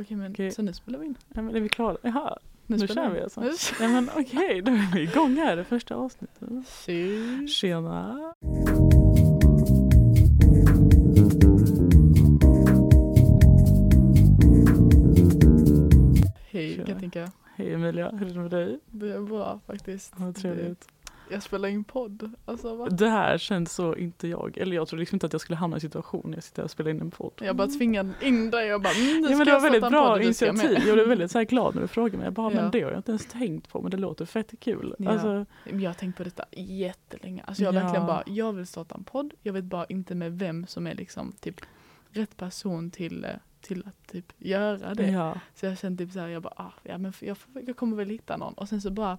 [0.00, 0.50] Okej men Okej.
[0.50, 1.16] så nu spelar vi in.
[1.34, 1.96] Ja, men är vi klara?
[2.02, 3.44] Jaha, Nu, nu kör vi alltså.
[3.80, 6.48] Ja men okej, då är vi igång här, det första avsnittet.
[6.86, 7.48] Tjej.
[7.48, 8.34] Tjena!
[16.50, 16.84] Hej.
[16.86, 17.32] Katinka.
[17.56, 18.78] Hej Emilia, hur är det med dig?
[18.86, 20.12] Det är bra faktiskt.
[20.16, 20.88] Vad trevligt.
[21.30, 22.32] Jag spelar in podd.
[22.44, 22.88] Alltså va?
[22.88, 25.76] Det här känns så inte jag, eller jag trodde liksom inte att jag skulle hamna
[25.76, 27.32] i en situation när jag sitter och spelar in en podd.
[27.40, 29.96] Jag bara tvingade in dig och bara mm, Ja, ska men det var väldigt starta
[29.96, 30.78] en bra initiativ.
[30.86, 32.24] Jag blev väldigt så här glad när du frågade mig.
[32.26, 32.60] Jag bara, Ja.
[32.62, 34.94] men det har jag inte ens tänkt på men det låter fett kul.
[34.98, 35.10] Ja.
[35.10, 37.42] Alltså, Jag har tänkt på detta jättelänge.
[37.46, 37.80] Alltså jag Ja.
[37.80, 39.32] verkligen bara, jag vill starta en podd.
[39.42, 41.60] Jag vet bara inte med vem som är liksom typ
[42.10, 45.10] rätt person till, eh, till att typ göra det.
[45.10, 45.40] ja.
[45.54, 48.08] Så jag kände typ så här, jag bara, ah, ja men jag, jag kommer väl
[48.10, 48.54] hitta någon.
[48.54, 49.18] Och sen så bara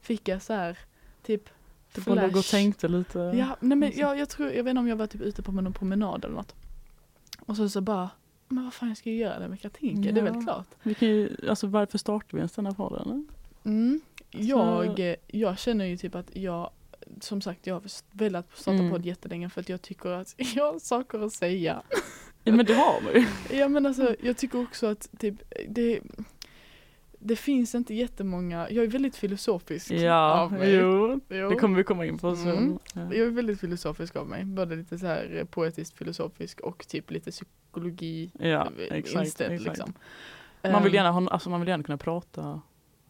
[0.00, 0.78] fick jag så här,
[1.22, 1.48] typ
[1.94, 3.18] Du bara låg och tänkte lite.
[3.18, 5.52] Ja, nej men jag, jag tror, jag vet inte om jag var typ ute på
[5.52, 6.54] någon promenad eller något.
[7.40, 8.10] Och så, så bara,
[8.48, 10.42] men vad fan jag ska göra det med Katinka, det är väl Ja.
[10.42, 10.66] klart.
[10.82, 13.28] Vi kan ju, alltså varför startar vi ens den här podden?
[13.64, 14.00] Mm.
[14.30, 16.70] Jag, eh, jag känner ju typ att jag,
[17.20, 18.90] som sagt jag har velat starta Mm.
[18.90, 21.82] podd jättelänge för att jag tycker att jag har saker att säga.
[22.44, 23.26] Ja men det har vi ju.
[23.60, 25.34] Ja men alltså jag tycker också att typ
[25.68, 26.00] det,
[27.18, 30.74] det finns inte jättemånga, jag är väldigt filosofisk Ja, av mig.
[30.74, 31.20] jo.
[31.28, 31.50] Jo.
[31.50, 32.48] Det kommer vi komma in på sen.
[32.48, 32.78] Mm.
[32.94, 33.00] Ja.
[33.02, 37.10] Jag är väldigt filosofisk av mig, både lite så här eh, poetiskt filosofisk och typ
[37.10, 39.24] lite psykologi Ja, eh, exakt.
[39.24, 39.68] inställd exakt.
[39.78, 39.94] liksom.
[40.62, 42.60] Man, vill Ehm, gärna ha, alltså man vill gärna kunna prata.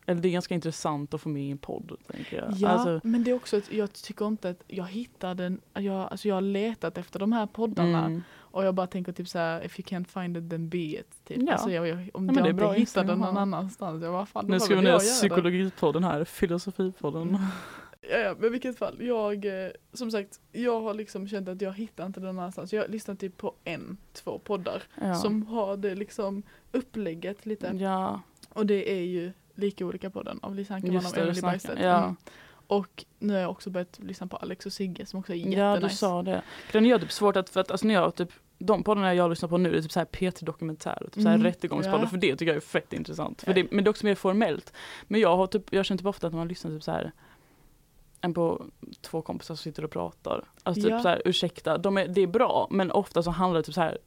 [0.06, 1.96] Eller det är ganska intressant att få med i en podd.
[2.12, 2.52] Tänker jag.
[2.56, 5.94] Ja, Alltså, men det är också att jag tycker inte att jag hittar den, jag,
[6.10, 8.22] alltså jag har letat efter de här poddarna mm.
[8.50, 11.24] Och jag bara tänker typ så här: if you can't find it then be it.
[11.24, 11.38] Typ.
[11.46, 11.52] Ja.
[11.52, 14.26] Alltså jag, jag, om men det är jag inte hittar den någon annanstans, jag bara
[14.26, 17.38] fan Nu ska vi ner psykologipodden här, filosofipodden.
[18.10, 21.60] Ja, ja, men i vilket fall, jag, eh, som sagt, jag har liksom känt att
[21.60, 22.72] jag hittar inte den någonstans.
[22.72, 25.14] Jag har lyssnat typ på en, två poddar Ja.
[25.14, 27.72] som har det liksom upplägget lite.
[27.80, 31.80] ja, Och det är ju Lika olika podden av Lisa Ankerman Just och snackar- Bergstedt.
[31.82, 32.02] ja.
[32.04, 32.16] Mm.
[32.68, 35.44] Och nu har jag också börjat lyssna på Alex och Sigge som också är ja,
[35.74, 35.88] jättenice.
[35.94, 36.42] du sa det.
[36.72, 39.48] Den gör typ svårt att, för att alltså när jag typ de poddarna jag lyssnar
[39.48, 42.06] på nu är typ så här P3 dokumentärer, typ så här Mm, rättegångspoddar, ja.
[42.08, 43.42] för det tycker jag är fett intressant.
[43.42, 43.54] För Ja.
[43.54, 44.72] det, men det är också mer formellt.
[45.04, 47.12] Men jag har typ, jag känner typ ofta att när man lyssnar typ så här
[48.34, 48.64] på
[49.00, 50.44] två kompisar som sitter och pratar.
[50.62, 51.00] Alltså typ Ja.
[51.02, 53.80] så här, ursäkta, de är, det är bra men ofta så handlar det typ så
[53.80, 53.98] här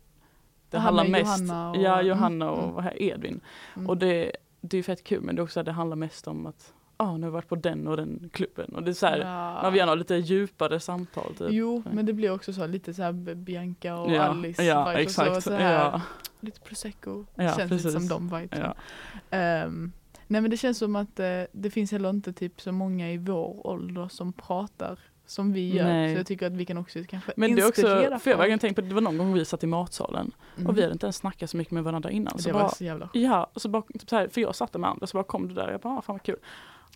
[0.70, 2.76] det här handlar mest, Johanna och- ja Johanna och mm.
[2.76, 3.42] vad här, Edvin.
[3.76, 3.90] Mm.
[3.90, 6.28] Och det, det är fett kul men det är också så här, det handlar mest
[6.28, 8.76] om att ah, nu har jag varit på den och den klubben.
[8.76, 9.60] Och det är så här, Ja.
[9.64, 11.36] man vill gärna ha lite djupare samtal.
[11.38, 11.48] Typ.
[11.52, 15.00] Jo, men det blir också så lite så här Bianca och ja, Alice ja, och
[15.00, 15.36] exakt.
[15.36, 16.02] så, så här, Ja,
[16.40, 17.26] Lite prosecco.
[17.36, 17.86] Ja, känns precis.
[17.86, 18.66] lite som de vibesen.
[18.66, 19.38] ja.
[19.38, 19.92] Ehm,
[20.28, 23.18] nej men det känns som att eh, det finns heller inte typ så många i
[23.18, 25.84] vår ålder som pratar som vi gör.
[25.84, 26.14] Nej.
[26.14, 27.82] Så jag tycker att vi kan också kanske Men det är också,
[28.20, 30.68] för jag har tänkt på det var någon gång vi satt i matsalen Mm.
[30.68, 32.40] och vi hade inte ens snackat så mycket med varandra innan.
[32.40, 34.56] Så Det bara, var så jävla Ja, och så bara, typ så här, för jag
[34.56, 36.36] satt där med andra så bara kom du där jag bara, ah, fan vad kul.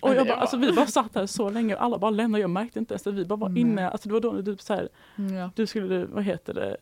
[0.01, 2.49] Och jag bara, alltså vi bara satt där så länge och alla bara lämnade, jag
[2.49, 4.73] märkte inte ens att vi bara var inne, alltså det var då när du så
[4.73, 5.51] här, ja.
[5.55, 6.77] du skulle, vad heter det,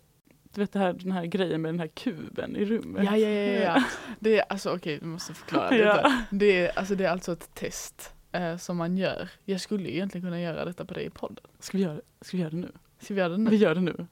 [0.54, 3.04] du vet det här, den här grejen med den här kuben i rummet.
[3.06, 3.84] Ja, ja, ja, ja.
[4.20, 5.78] Det är alltså okej, vi måste förklara det.
[5.78, 6.18] Ja.
[6.30, 9.30] Det är, alltså, det är alltså ett test eh, som man gör.
[9.46, 11.46] Jag skulle egentligen kunna göra detta på dig i podden.
[11.60, 12.72] Ska vi göra, ska vi göra det nu?
[13.00, 13.50] Ska vi göra det nu?
[13.50, 14.08] Vi gör det nu.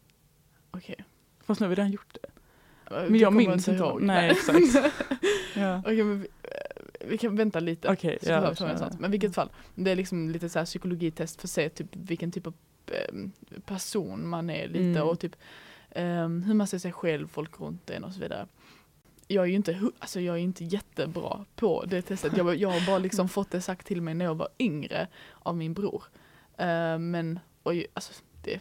[0.72, 0.96] Okej.
[1.46, 2.30] Fast nu har vi redan gjort det.
[2.92, 3.82] Men Men jag minns inte.
[3.82, 4.60] vad- Nej, exakt.
[5.56, 5.80] ja.
[5.80, 6.50] Okej, men vi, eh,
[7.08, 7.90] vi kan vänta lite.
[7.92, 8.70] Okej, Så ja, sån.
[9.00, 12.32] Men vilket fall, det är liksom lite så här psykologitest för att se typ vilken
[12.32, 12.54] typ av
[13.10, 13.32] ehm,
[13.66, 15.04] person man är lite Mm.
[15.08, 15.36] och typ
[15.90, 18.48] ehm, hur man ser sig själv, folk runt en och så vidare.
[19.28, 22.38] Jag är ju inte, alltså jag är inte jättebra på det testet.
[22.38, 25.08] Jag, jag har bara liksom fått det sagt till mig när jag var yngre
[25.40, 26.04] av min bror.
[26.58, 28.60] Eh, men, oj, alltså det,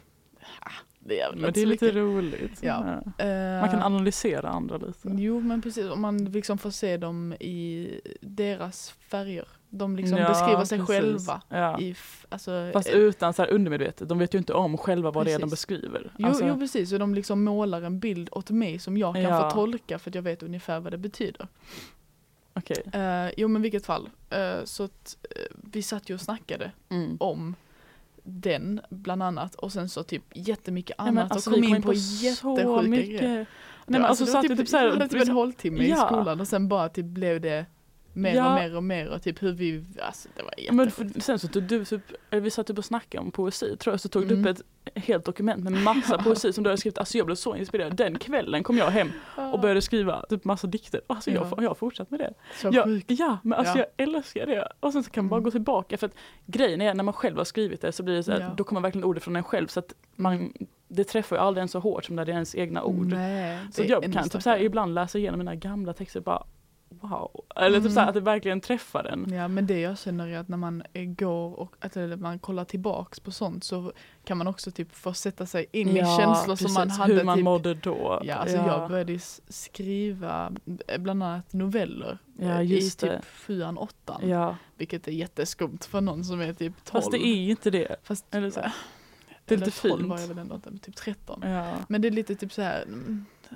[0.60, 0.70] ah,
[1.10, 1.96] det är väl Men det är lite mycket.
[1.96, 2.58] roligt.
[2.62, 3.02] Ja.
[3.18, 5.08] Eh, Man kan analysera andra lite.
[5.08, 7.90] Jo men precis, om man liksom får se dem i
[8.20, 9.48] deras färger.
[9.72, 10.94] De liksom Ja, beskriver sig precis.
[10.96, 11.42] själva.
[11.48, 11.80] Ja.
[11.80, 11.96] I,
[12.28, 15.32] alltså, Fast eh, utan så här undermedvetet, de vet ju inte om själva vad det
[15.32, 15.50] är de Precis.
[15.68, 16.12] beskriver.
[16.22, 19.50] Alltså, jo precis, och de liksom målar en bild åt mig som jag kan Ja.
[19.50, 21.48] få tolka för att jag vet ungefär vad det betyder.
[22.54, 22.82] Okej.
[22.92, 25.42] Eh, jo men vilket fall, eh, så att eh,
[25.72, 27.16] vi satt ju och snackade Mm.
[27.20, 27.54] om
[28.30, 31.82] den bland annat och sen så typ jättemycket annat men alltså, och kom vi in
[31.82, 33.20] på så jättesjuka mycket.
[33.20, 33.34] grejer.
[33.36, 33.46] Nej
[33.86, 36.06] men Ja, alltså, det satt var typ så här, typ vi en håltimme i Ja.
[36.06, 37.66] skolan och sen bara typ blev det
[38.12, 38.48] mer Ja.
[38.48, 41.12] och mer och mer och typ hur vi, alltså det var men jättesjukt.
[41.14, 44.00] för, sen så tog du typ, vi satt typ och snackade om poesi tror jag,
[44.00, 44.46] så tog du Mm.
[44.46, 44.64] upp ett
[45.04, 46.98] helt dokument med massa poesi som du hade skrivit.
[46.98, 47.96] Alltså jag blev så inspirerad.
[47.96, 49.08] Den kvällen kom jag hem
[49.52, 51.00] och började skriva typ massa dikter.
[51.06, 51.62] Alltså jag, Ja.
[51.62, 52.34] jag har fortsatt med det.
[52.54, 53.06] Så Ja, sjukt.
[53.10, 53.84] ja men alltså Ja.
[53.96, 54.68] jag älskar det.
[54.80, 55.44] Och sen så kan man bara Mm.
[55.44, 56.14] gå tillbaka för att
[56.46, 58.54] grejen är när man själv har skrivit det så blir det så här, Ja.
[58.56, 60.52] då kommer verkligen ordet från en själv så att man
[60.88, 63.06] det träffar ju aldrig en så hårt som när det är ens egna ord.
[63.06, 66.42] Nej, Så jag kan typ så här, ibland läsa igenom mina gamla texter bara
[67.00, 67.44] wow.
[67.56, 68.08] Eller typ så här, Mm.
[68.08, 69.32] att det verkligen träffar en.
[69.32, 73.20] Ja men det jag känner är att när man går och att man kollar tillbaks
[73.20, 73.92] på sånt så
[74.24, 77.24] kan man också typ få sätta sig in i känslor som man precis, hade hur
[77.24, 78.20] man typ mådde då.
[78.24, 80.52] Ja, alltså jag började skriva
[80.86, 84.28] eh, bland annat noveller Ja, eh, i typ sjuan, åttan.
[84.28, 84.56] ja.
[84.76, 87.02] Vilket är jätteskumt för någon som är typ 12.
[87.02, 87.96] Fast det är ju inte det.
[88.02, 88.60] Fast, Eller så.
[89.44, 90.08] Det är lite 12 fint.
[90.10, 91.40] var jag väl ändå typ 13.
[91.44, 91.74] Ja.
[91.88, 92.84] Men det är lite typ så här.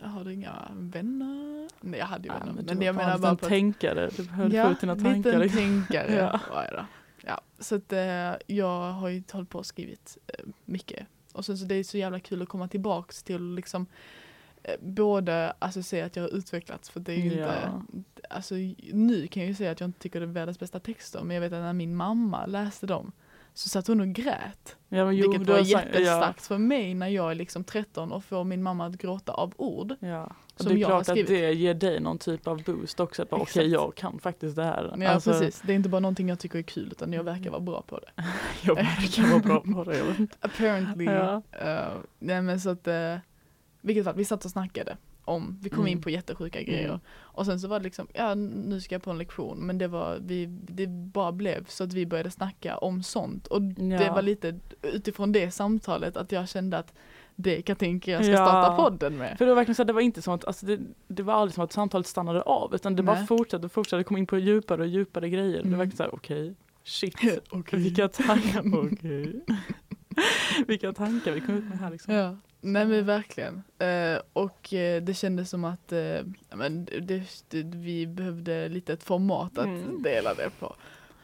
[0.02, 1.68] Har du inga vänner?
[1.80, 2.52] Nej jag hade ju Ja, vänner.
[2.52, 5.14] men men jag menar en bara liten på tänkare, du höll Ja, ut dina tankar.
[5.16, 5.58] liten liksom.
[5.60, 6.40] tänkare Ja.
[6.54, 6.86] var jag då.
[7.26, 11.06] Ja, så att eh, jag har ju hållit på och skrivit eh, mycket.
[11.32, 13.86] Och sen så det är så jävla kul att komma tillbaks till liksom
[14.62, 17.70] eh, både alltså se att jag har utvecklats för det är ju inte
[18.30, 18.54] Alltså
[18.92, 21.34] nu kan jag ju säga att jag inte tycker det är världens bästa texter men
[21.34, 23.12] jag vet att när min mamma läste dem
[23.54, 24.76] så satt hon och grät.
[24.88, 28.62] Ja, jo, vilket var jättestarkt för mig när jag är liksom 13 och får min
[28.62, 29.94] mamma att gråta av ord.
[30.00, 30.32] Ja, ja.
[30.56, 33.22] Som det är jag har klart att det ger dig någon typ av boost också.
[33.22, 33.66] Att Okej, Exakt.
[33.66, 34.94] jag kan faktiskt det här.
[34.98, 37.50] Ja Alltså, precis, det är inte bara någonting jag tycker är kul utan jag verkar
[37.50, 38.24] vara bra på det.
[38.62, 39.98] Jag verkar vara bra på det.
[39.98, 40.36] jag vet inte.
[40.46, 41.04] Apparently.
[41.04, 41.42] Ja.
[41.62, 43.16] Uh, nej men så att, uh,
[43.80, 45.92] vilket fall, vi satt och snackade om, vi kom Mm.
[45.92, 46.88] in på jättesjuka grejer.
[46.88, 47.00] Mm.
[47.16, 49.88] Och sen så var det liksom, ja nu ska jag på en lektion men det
[49.88, 53.46] var, vi, det bara blev så att vi började snacka om sånt.
[53.46, 54.14] Och det Ja.
[54.14, 56.94] var lite utifrån det samtalet att jag kände att
[57.36, 58.36] det kan tänka jag ska Ja.
[58.36, 59.38] starta podden med.
[59.38, 61.34] För det var verkligen så att det var inte som att, alltså det, det var
[61.34, 63.26] aldrig som att samtalet stannade av utan det bara Nej.
[63.26, 65.52] fortsatte och fortsatte komma in på djupare och djupare grejer.
[65.52, 65.70] Det Mm.
[65.70, 66.54] var verkligen såhär, okej,
[66.84, 67.14] shit,
[67.50, 67.78] Okej.
[67.80, 68.62] vilka tankar,
[68.92, 69.44] okej.
[70.66, 72.14] vilka tankar vi kom ut med här liksom.
[72.14, 73.62] Ja, nej men verkligen.
[73.78, 75.98] Eh, och eh, det kändes som att eh,
[76.54, 80.02] men det, det, vi behövde lite ett format att Mm.
[80.02, 80.76] dela det på.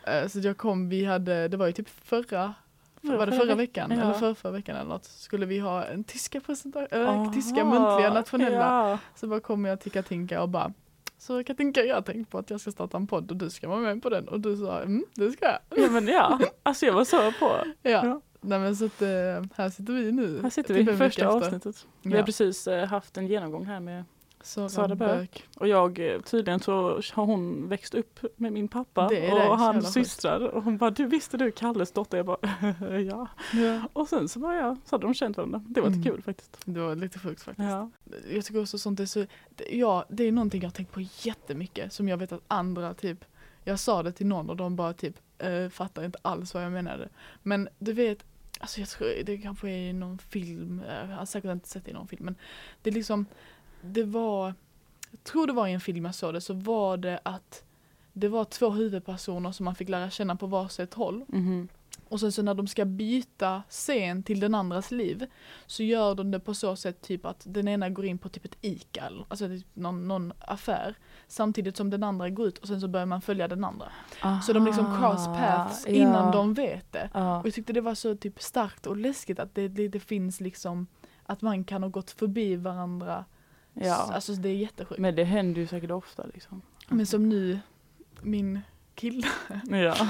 [0.07, 2.55] Eh, så jag kom, vi hade, det var ju typ förra,
[3.03, 3.91] Förra- var det förra förra veck- veckan?
[3.91, 4.01] ja.
[4.03, 5.05] Eller förra, förra veckan eller något.
[5.05, 8.57] Skulle vi ha en tyska presentation, äh, tyska muntliga nationella.
[8.91, 8.99] Ja.
[9.15, 10.73] Så bara kom jag till Katinka och bara
[11.19, 13.69] så Katinka jag har tänkt på att jag ska starta en podd och du ska
[13.69, 15.59] vara med på den och du sa mm, det ska jag.
[15.85, 17.57] ja men ja, alltså jag var så på.
[17.83, 17.91] Ja.
[17.91, 18.21] Ja.
[18.41, 19.09] Nej men så att eh,
[19.57, 20.41] här sitter vi nu.
[20.43, 21.87] Här sitter vi, första avsnittet.
[22.03, 22.17] Vi Ja.
[22.19, 24.05] har precis eh, haft en genomgång här med
[24.43, 25.49] Sara, Sara Böök.
[25.57, 29.07] Och jag eh, tydligen så har hon växt upp med min pappa
[29.51, 32.17] och hans systrar och hon bara du visste du Kalles dotter?
[32.17, 32.39] Jag bara
[33.01, 33.29] ja.
[33.53, 33.81] Ja.
[33.93, 35.63] Och sen så bara ja, så hade de känt varandra.
[35.69, 36.13] Det var lite Mm.
[36.13, 36.57] kul faktiskt.
[36.65, 37.69] Det var lite sjukt faktiskt.
[37.69, 37.91] Ja.
[38.35, 39.27] Jag tycker också sånt är så,
[39.71, 43.25] ja det är någonting jag har tänkt på jättemycket som jag vet att andra typ,
[43.65, 45.15] jag sa det till någon och de bara typ
[45.71, 47.09] fattar inte alls vad jag menade.
[47.43, 48.25] Men du vet,
[48.61, 51.91] alltså jag tror det kanske är i någon film, jag har säkert inte sett det
[51.91, 52.35] i någon film men
[52.83, 53.27] det är liksom,
[53.81, 54.55] det var,
[55.11, 57.65] jag tror det var i en film jag såg det så var det att
[58.13, 61.25] det var två huvudpersoner som man fick lära känna på varsitt håll.
[61.29, 61.69] Mhm.
[62.09, 65.27] Och sen så när de ska byta scen till den andras liv
[65.67, 68.45] så gör de det på så sätt typ att den ena går in på typ
[68.45, 70.95] ett ICA, alltså någon, någon affär.
[71.31, 73.93] Samtidigt som den andra går ut och sen så börjar man följa den andra.
[74.43, 76.33] Så de liksom cross paths Ah, innan ja.
[76.33, 77.11] de vet det.
[77.15, 77.41] Ja.
[77.41, 80.41] Och jag tyckte det var så typ starkt och läskigt att det, det, det finns
[80.41, 80.87] liksom
[81.23, 83.25] att man kan ha gått förbi varandra.
[83.75, 84.11] ja.
[84.13, 85.01] Alltså det är jättesjukt.
[85.01, 86.63] Men det händer ju säkert ofta liksom.
[86.89, 87.59] Men som nu,
[88.23, 88.61] min
[88.95, 89.27] kille
[89.71, 89.95] Ja.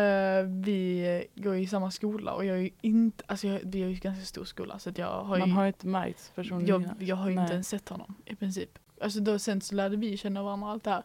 [0.00, 3.88] Eh, vi går i samma skola och jag är ju inte, alltså jag, vi har
[3.88, 6.66] ju ganska stor skola så att jag har ju, Man har ju inte märkt personen
[6.66, 7.42] jag, jag har ju Nej.
[7.42, 8.78] inte ens sett honom i princip.
[9.00, 11.02] Alltså då sen så lärde vi känna varandra och allt det här.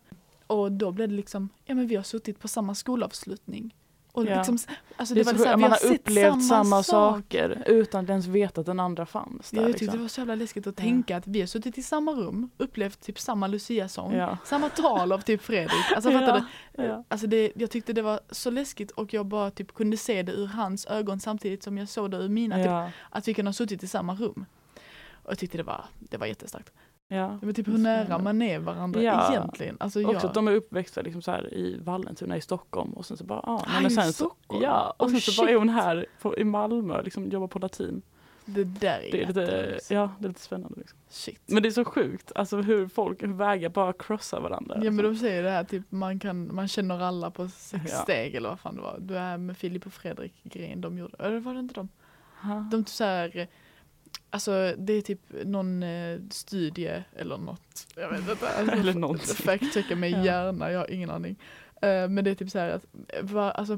[0.47, 3.75] Och då blev det liksom, ja men vi har suttit på samma skolavslutning.
[4.11, 4.37] Och Ja.
[4.37, 4.57] liksom,
[4.97, 7.15] alltså Det det, var så, så här, man har upplevt samma, sak.
[7.23, 9.61] saker utan att ens veta att den andra fanns där.
[9.61, 9.97] Jag tyckte liksom.
[9.97, 10.83] det var så jävla läskigt att Ja.
[10.83, 14.37] tänka att vi har suttit i samma rum, upplevt typ samma Lucia-sång, Ja.
[14.45, 15.91] samma tal av typ Fredrik.
[15.95, 16.83] Alltså fattar du?
[16.83, 17.03] Ja.
[17.07, 20.31] Alltså det, jag tyckte det var så läskigt och jag bara typ kunde se det
[20.31, 22.55] ur hans ögon samtidigt som jag såg det ur mina.
[22.55, 22.91] Typ, Ja.
[23.09, 24.45] att vi kunde ha suttit i samma rum.
[25.23, 26.71] Och jag tyckte det var, det var jättestarkt.
[27.11, 27.39] Ja.
[27.41, 29.31] Var typ hur nära man är varandra Ja.
[29.31, 29.77] egentligen.
[29.79, 33.05] Alltså Också jag, att de är uppväxta liksom så här i Vallentuna i Stockholm och
[33.05, 35.55] sen så bara, ah, Ah, men sen så, ja, och Oh, sen så bara är
[35.55, 38.01] hon här på, i Malmö liksom jobbar på latin.
[38.45, 40.79] det där är, Det är lite, ja, det är lite spännande.
[40.79, 40.97] Liksom.
[41.09, 41.41] Shit.
[41.45, 44.75] Men det är så sjukt, alltså hur folk, hur vägar bara krossar varandra.
[44.75, 45.13] Ja men liksom.
[45.13, 47.95] de säger det här typ man, kan, man känner alla på sex Ja.
[47.97, 48.97] steg eller vad fan det var.
[48.99, 51.17] Du är med Filip och Fredrik grejen de gjorde.
[51.19, 51.89] Eller var det inte de?
[52.41, 52.55] Ha.
[52.71, 53.47] De typ så här,
[54.29, 57.87] alltså det är typ någon eh, studie eller något.
[57.95, 58.47] Jag vet inte.
[58.71, 59.35] Eller någonting.
[59.35, 60.25] Fact-checka mig Ja.
[60.25, 61.35] gärna, jag har ingen aning.
[61.81, 63.77] Eh, men det är typ så här att, eh, va, alltså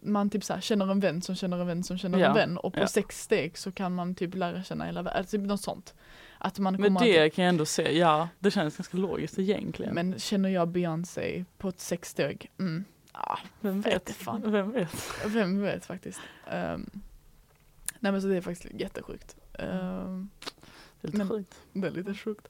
[0.00, 2.34] man typ så här, känner en vän som känner en vän som känner Ja, en
[2.34, 2.86] vän och på ja.
[2.86, 5.94] sex steg så kan man typ lära känna hela världen, alltså typ något sånt.
[6.38, 9.94] Att man Men det att, kan jag ändå se, ja det känns ganska logiskt egentligen.
[9.94, 12.50] men känner jag Beyoncé på ett sex steg?
[12.58, 12.84] Mm.
[13.12, 14.16] Ah, vem vet vet?
[14.16, 14.42] fan.
[14.52, 14.94] Vem vet?
[15.26, 16.20] vem vet faktiskt.
[16.52, 16.90] Um,
[18.00, 19.36] nej men så det är faktiskt jättesjukt.
[19.58, 20.28] Ehm,
[21.00, 21.54] Det är lite Men- sjukt.
[21.72, 22.48] det är lite sjukt.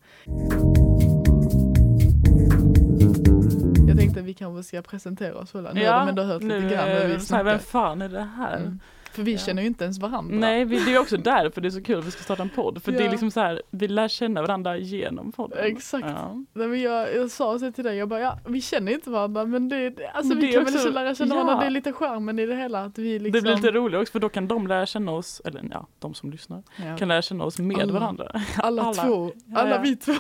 [4.05, 5.73] Tänkte att vi kanske ska presentera oss själva.
[5.73, 7.45] Nu har de ändå hört lite nu, grann hur vi snackar.
[7.45, 8.57] Vem fan är det här?
[8.57, 8.81] Mm.
[9.13, 9.39] För vi Ja.
[9.39, 10.37] känner ju inte ens varandra.
[10.37, 12.49] Nej, vi, det är också därför det är så kul att vi ska starta en
[12.49, 12.83] podd.
[12.83, 13.11] För det är Ja.
[13.11, 15.59] liksom så här, vi lär känna varandra genom podden.
[15.65, 16.07] Exakt.
[16.09, 16.45] Ja.
[16.53, 19.45] Nej, men jag, jag sa så till dig, jag bara ja, vi känner inte varandra
[19.45, 21.43] men det, alltså Men vi det kan väl också- lära känna ja.
[21.43, 24.01] varandra, det är lite charmen i det hela att vi liksom Det blir lite roligt
[24.01, 26.97] också för då kan de lära känna oss, eller ja, de som lyssnar, ja.
[26.97, 27.93] kan lära känna oss med Alla.
[27.93, 28.29] varandra.
[28.57, 29.03] alla, alla.
[29.05, 29.81] två, Ja, alla ja.
[29.83, 30.13] vi två.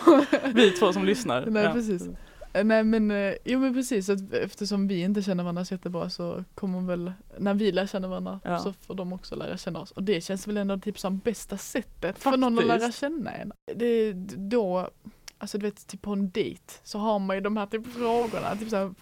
[0.54, 1.44] Vi två som lyssnar.
[1.46, 1.72] Nej ja.
[1.72, 2.08] precis.
[2.54, 6.10] Eh, Nej men, eh, jo men precis, att eftersom vi inte känner varandra så jättebra
[6.10, 8.58] så kommer väl, när vi lär känna varandra Ja.
[8.58, 9.90] så får de också lära känna oss.
[9.90, 12.98] Och det känns väl ändå typ som bästa sättet för någon att lära Faktiskt.
[12.98, 13.52] känna en.
[13.76, 14.14] Det är
[14.50, 14.88] då,
[15.38, 18.56] alltså du vet typ på en dejt så har man ju de här typ frågorna,
[18.56, 18.94] typ såhär,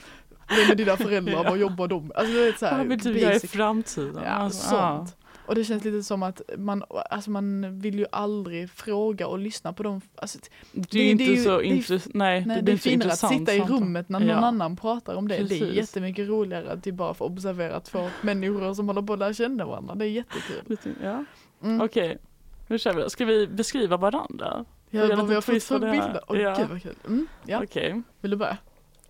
[0.48, 2.12] vem är dina föräldrar, vad jobbar de?
[2.14, 4.22] Alltså du vet såhär, Ja, men typ jag är framtiden.
[4.24, 5.16] Ja, alltså, sånt.
[5.52, 9.72] Och det känns lite som att man, alltså man vill ju aldrig fråga och lyssna
[9.72, 10.00] på dem.
[10.16, 10.38] Alltså,
[10.72, 12.14] Det är Det- inte det är ju- så är- intressant.
[12.14, 14.34] Nej, nej, det det, är inte så finare att sitta i rummet när någon Ja.
[14.36, 15.36] annan pratar om det.
[15.36, 15.74] Det är Precis.
[15.74, 19.66] jättemycket roligare att typ bara få observera två människor som håller på att lära känna
[19.66, 19.94] varandra.
[19.94, 20.94] Det är jättekul.
[21.02, 21.24] Ja.
[21.62, 21.80] Mm.
[21.80, 22.18] Okej,
[22.66, 23.10] nu kör vi.
[23.10, 24.64] Ska vi beskriva varandra?
[24.90, 26.20] Ja, vad vi har fått för bilder.
[26.28, 26.54] Åh Ja.
[26.58, 26.94] gud vad kul.
[27.06, 28.56] Mm, ja, Okej, vill du börja?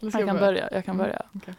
[0.00, 0.68] Jag kan börja.
[0.72, 1.22] Jag kan Mm, börja.
[1.34, 1.54] okej.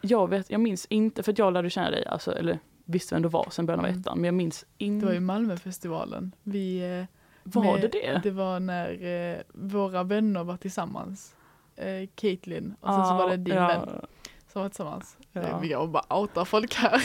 [0.00, 3.22] Jag vet, jag minns inte, för att jag lärde känna dig, alltså, eller visste vem
[3.22, 4.00] du var sen början av Mm.
[4.00, 5.06] ettan, men jag minns Det inte.
[5.06, 6.32] var ju Malmöfestivalen.
[6.42, 7.04] Vi, eh,
[7.42, 8.20] Var med- det det?
[8.22, 11.34] Det var när eh, våra vänner var tillsammans.
[11.76, 13.88] Eh, Caitlyn och sen så var det din ja, vän
[14.52, 15.16] som var tillsammans.
[15.32, 15.40] Ja.
[15.40, 17.02] Eh, Vi har bara outar folk här.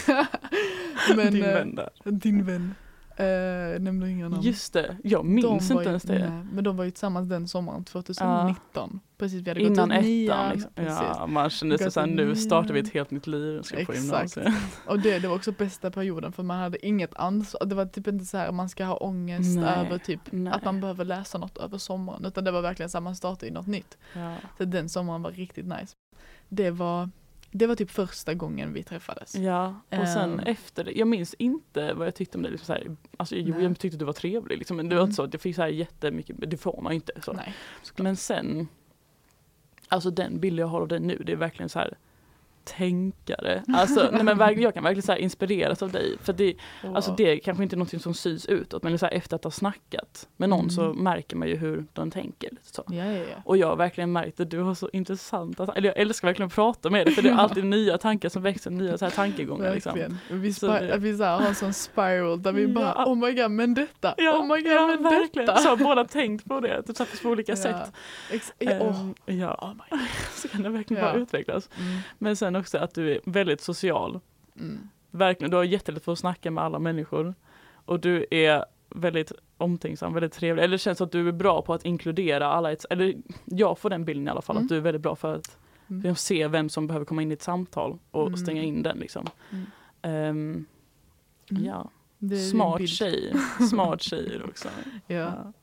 [1.15, 1.89] Men, Din eh, vän där.
[2.03, 2.75] Din vän.
[3.17, 4.41] Eh, nämnde inga namn.
[4.43, 6.29] Just det, jag minns De inte ju- ens det.
[6.29, 8.99] Nej, men de var ju tillsammans den sommaren 2019.
[9.17, 10.51] Precis, vi hade Innan gått ut ettan.
[10.53, 10.71] Liksom.
[10.75, 13.99] Ja, man kände sig såhär, nu startar vi ett helt nytt liv, ska på Exakt.
[13.99, 14.47] gymnasiet.
[14.87, 17.65] Och det, det var också bästa perioden för man hade inget ansvar.
[17.65, 20.53] Det var typ inte så här man ska ha ångest Nej, över typ nej.
[20.53, 22.25] att man behöver läsa något över sommaren.
[22.25, 23.97] Utan det var verkligen så här man startade i något nytt.
[24.13, 24.35] Ja.
[24.57, 25.95] Så den sommaren var riktigt nice.
[26.49, 27.09] Det var,
[27.51, 29.35] det var typ första gången vi träffades.
[29.35, 30.39] Ja, och sen Ehm.
[30.39, 32.51] efter det, jag minns inte vad jag tyckte om dig.
[32.51, 33.63] Liksom så här, alltså, jo, Nej.
[33.63, 35.09] jag tyckte du var trevlig, liksom, men det var Mm.
[35.09, 37.13] inte så att jag fick så här jättemycket, det får man ju inte.
[37.21, 37.33] Så.
[37.33, 37.53] Nej.
[37.97, 38.67] Men sen,
[39.87, 41.97] alltså den bild jag har av dig nu, det är verkligen så här
[42.63, 43.63] tänkare.
[43.73, 46.17] Alltså, nej, men verkligen, jag kan verkligen så inspireras av dig.
[46.21, 46.55] För det,
[46.95, 49.51] alltså, Och- det är kanske inte något som syns utåt, men så efter att ha
[49.51, 50.69] snackat med någon Mm.
[50.69, 52.49] så märker man ju hur de tänker.
[52.61, 52.83] Så.
[52.87, 53.23] Ja, ja, ja.
[53.45, 56.55] Och jag har verkligen märkt att du har så intressanta, eller jag älskar verkligen att
[56.55, 59.73] prata med dig för det är alltid nya tankar som växer, nya så här tankegångar.
[59.73, 60.17] Liksom.
[60.29, 63.31] Vi, Så det- vi så här, har en sån spiral där vi bara oh my
[63.33, 65.45] god men detta, oh my god men verkligen.
[65.45, 65.57] detta.
[65.57, 67.55] Så har båda tänkt på det, typ så på olika Ja.
[67.55, 67.91] sätt.
[68.31, 68.67] Ex- åh.
[68.69, 69.99] Ehm, ja, Oh my god.
[70.35, 71.69] så kan det verkligen bara utvecklas.
[71.79, 71.97] Mm.
[72.17, 74.19] Men sen också att du är väldigt social.
[74.59, 74.89] Mm.
[75.11, 77.35] Verkligen, du har jättelätt för att snacka med alla människor.
[77.85, 80.63] Och du är väldigt omtänksam, väldigt trevlig.
[80.63, 82.71] Eller det känns att du är bra på att inkludera alla.
[82.71, 83.15] Ett, eller
[83.45, 84.65] jag får den bilden i alla fall, Mm.
[84.65, 85.57] att du är väldigt bra för att
[85.89, 86.15] Mm.
[86.15, 88.37] se vem som behöver komma in i ett samtal och Mm.
[88.37, 88.97] stänga in den.
[88.97, 89.25] Liksom.
[90.01, 90.65] Mm.
[91.49, 91.89] ja.
[92.51, 93.33] Smart tjej.
[93.69, 94.69] Smart tjejer också.
[95.07, 95.53] Ja.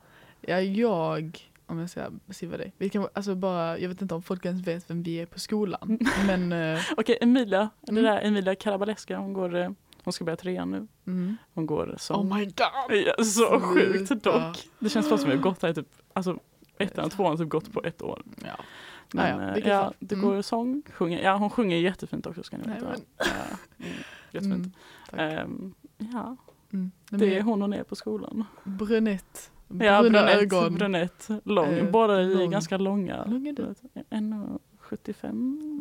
[0.40, 2.72] ja, jag, om jag ska beskriva dig.
[2.78, 5.40] Vi kan, alltså bara, jag vet inte om folk ens vet vem vi är på
[5.40, 5.98] skolan.
[6.26, 7.70] men eh, Okej, Emilia.
[7.80, 8.04] Det Mm.
[8.04, 9.70] där Emilia Karabaleska, hon går eh,
[10.04, 10.86] hon ska börja trean nu.
[11.06, 11.36] mm.
[11.54, 12.20] Hon går som...
[12.32, 12.96] Oh my god!
[13.16, 14.68] ja, så sjukt dock.
[14.78, 16.38] Det känns bara som att jag gått här typ, alltså
[16.78, 18.22] ettan och tvåan typ gått på ett år.
[18.44, 18.64] Ja.
[19.12, 20.28] Men Ah, ja, eh, ja, det Mm.
[20.28, 22.86] går sång, sjunger, ja hon sjunger jättefint också ska ni Nej, veta.
[22.90, 23.56] men- Ja,
[23.86, 23.92] mm,
[24.30, 24.76] jättefint.
[25.12, 25.38] Mm.
[25.38, 26.36] Ehm, ja,
[26.72, 26.90] Mm.
[27.10, 28.44] Nej, det är hon hon är på skolan.
[28.64, 30.74] brunett, Ja, brunett, ögon.
[30.74, 31.72] brunett, lång.
[31.74, 32.50] Eh, Båda är lång.
[32.50, 33.24] ganska långa.
[33.24, 33.74] Lång är du?
[34.10, 35.28] 1,75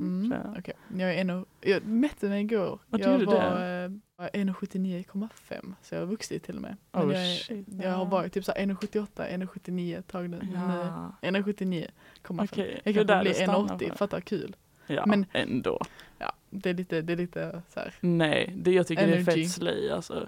[0.01, 0.31] Mm.
[0.45, 0.55] jag.
[0.59, 2.79] Okej, jag är en jag mätte mig igår.
[2.87, 3.35] Vad jag var
[3.83, 3.89] eh,
[4.33, 6.77] 1,79,5 så jag har vuxit till och med.
[6.93, 10.37] Oh, jag, är, jag har varit typ så här 1,78, 1,79 ett tag nu.
[10.37, 12.43] Eh, Ja, 1,79,5.
[12.43, 12.81] okej.
[12.83, 13.95] Jag är kanske blir det stannar 1,80, för.
[13.95, 14.55] fattar kul.
[14.87, 15.79] Ja, Men- ändå.
[16.19, 17.93] Ja, det är lite, det är lite så här.
[17.99, 19.43] Nej, det, jag tycker det är Energy.
[19.43, 20.27] fett slay alltså.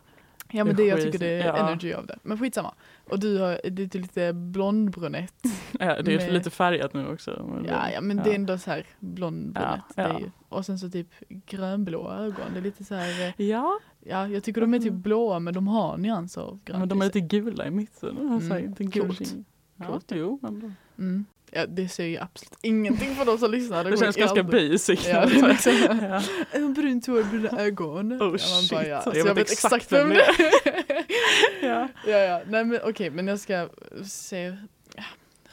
[0.51, 1.57] Ja men Det jag tycker det är Ja.
[1.69, 2.17] energy av det.
[2.23, 2.73] Men skitsamma.
[3.09, 5.33] Och du har, det är lite blondbrunett.
[5.79, 7.61] Ja, det är Med- lite färgat nu också.
[7.67, 9.81] Ja, ja men det är ändå så här blondbrunett.
[9.95, 10.19] Ja, ja.
[10.49, 12.53] Och sen så typ grönblå ögon.
[12.53, 15.53] Det är lite så här, eh, Ja, ja jag tycker de är typ blåa men
[15.53, 16.79] de har nyanser av grönt.
[16.79, 18.31] men de är lite gula i mitten.
[18.31, 19.21] Alltså, Mm, coolt.
[20.11, 21.25] Ja, jo, men mm.
[21.51, 23.83] Ja det säger ju absolut ingenting för de som lyssnar.
[23.83, 25.07] det går känns ganska basic.
[25.07, 25.73] Ja, det liksom,
[26.53, 26.67] ja.
[26.75, 28.13] Brunt hår, bruna ögon.
[28.23, 28.71] Oh, ja, shit.
[28.71, 28.89] bara, ja.
[28.89, 31.69] Jag Så jag vet exakt vem det det är.
[31.69, 31.87] ja.
[32.07, 32.41] Ja, ja.
[32.47, 33.69] Nej men okej, men jag ska
[34.05, 34.55] se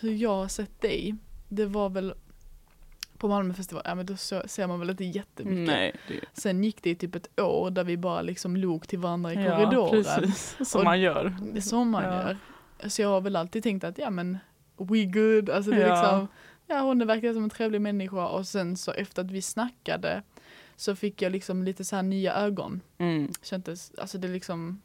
[0.00, 1.14] hur jag har sett dig.
[1.48, 2.14] Det var väl
[3.18, 5.66] på Malmöfestival, ja men då så, ser man väl inte jättemycket.
[5.74, 9.32] Nej, det, Sen gick det typ ett år där vi bara liksom log till varandra
[9.32, 10.04] i ja, korridoren.
[10.04, 10.56] precis.
[10.70, 11.36] Som Och- man gör.
[11.52, 12.10] Det så man Ja.
[12.10, 12.36] gör.
[12.88, 14.38] Så jag har väl alltid tänkt att ja men
[14.78, 15.94] we good, alltså det är Ja.
[16.02, 16.28] liksom,
[16.66, 20.22] ja hon verkligen som en trevlig människa och sen så efter att vi snackade
[20.76, 22.80] så fick jag liksom lite så här nya ögon.
[22.98, 23.28] Mm.
[23.42, 24.80] Kändes, alltså det liksom,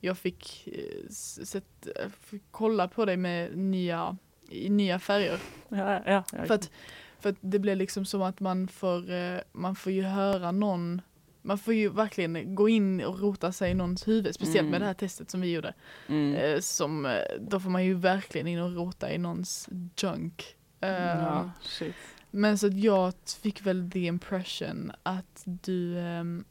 [0.00, 4.16] jag fick, eh, sett, eh, fick kolla på dig med nya,
[4.48, 5.38] i nya färger.
[5.68, 6.24] Ja, ja.
[6.46, 6.70] För att,
[7.18, 11.02] för att det blir liksom som att man får, eh, man får ju höra någon,
[11.42, 14.70] man får ju verkligen gå in och rota sig i någons huvud, speciellt Mm.
[14.70, 15.74] med det här testet som vi gjorde.
[16.08, 16.34] mm.
[16.34, 20.56] Eh, som, eh, då får man ju verkligen in och rota i någons junk.
[20.80, 21.94] Eh, ja, shit.
[22.30, 26.44] Men så att jag fick väl the impression att du, ehm,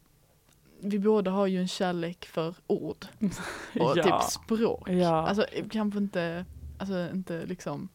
[0.82, 3.06] vi båda har ju en kärlek för ord
[3.80, 4.04] och ja.
[4.04, 4.90] typ språk.
[4.90, 5.28] Ja.
[5.28, 6.46] Alltså kanske inte,
[6.78, 7.90] alltså inte liksom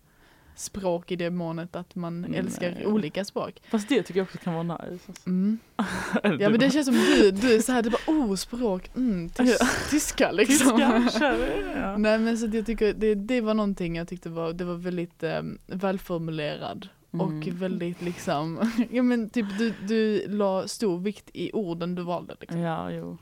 [0.55, 2.39] språk i det månet att man Nej.
[2.39, 3.63] älskar olika språk.
[3.71, 5.05] Fast det tycker jag också kan vara nice.
[5.09, 5.27] Alltså.
[5.27, 5.59] Mm.
[6.23, 9.59] Ja men det känns som du, du är såhär, du bara oh språk, mm, tys,
[9.91, 11.03] tyska liksom.
[11.07, 11.37] Tyska,
[11.77, 11.97] ja.
[11.99, 15.23] Nej men så jag tycker det, det var någonting jag tyckte var, det var väldigt
[15.23, 17.57] eh, välformulerad och Mm.
[17.57, 22.61] väldigt liksom, ja men typ du, du la stor vikt i orden du valde liksom.
[22.61, 23.19] Ja, jo.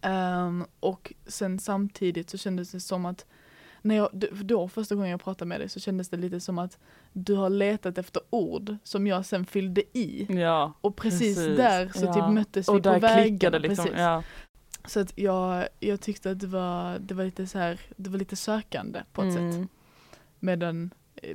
[0.00, 3.26] Ehm, och sen samtidigt så kändes det som att
[3.86, 4.08] när jag,
[4.44, 6.78] då första gången jag pratade med dig så kändes det lite som att
[7.12, 10.26] du har letat efter ord som jag sen fyllde i.
[10.40, 12.12] Ja, Och precis, Precis, där så ja.
[12.14, 13.52] typ möttes vi och på vägen.
[13.52, 13.84] liksom.
[13.84, 13.98] Precis.
[14.00, 14.22] Ja.
[14.84, 18.18] Så att jag, jag tyckte att det var, det var lite så här, det var
[18.18, 19.40] lite sökande på ett sätt.
[19.40, 19.68] Mm.
[20.40, 20.90] Medan eh,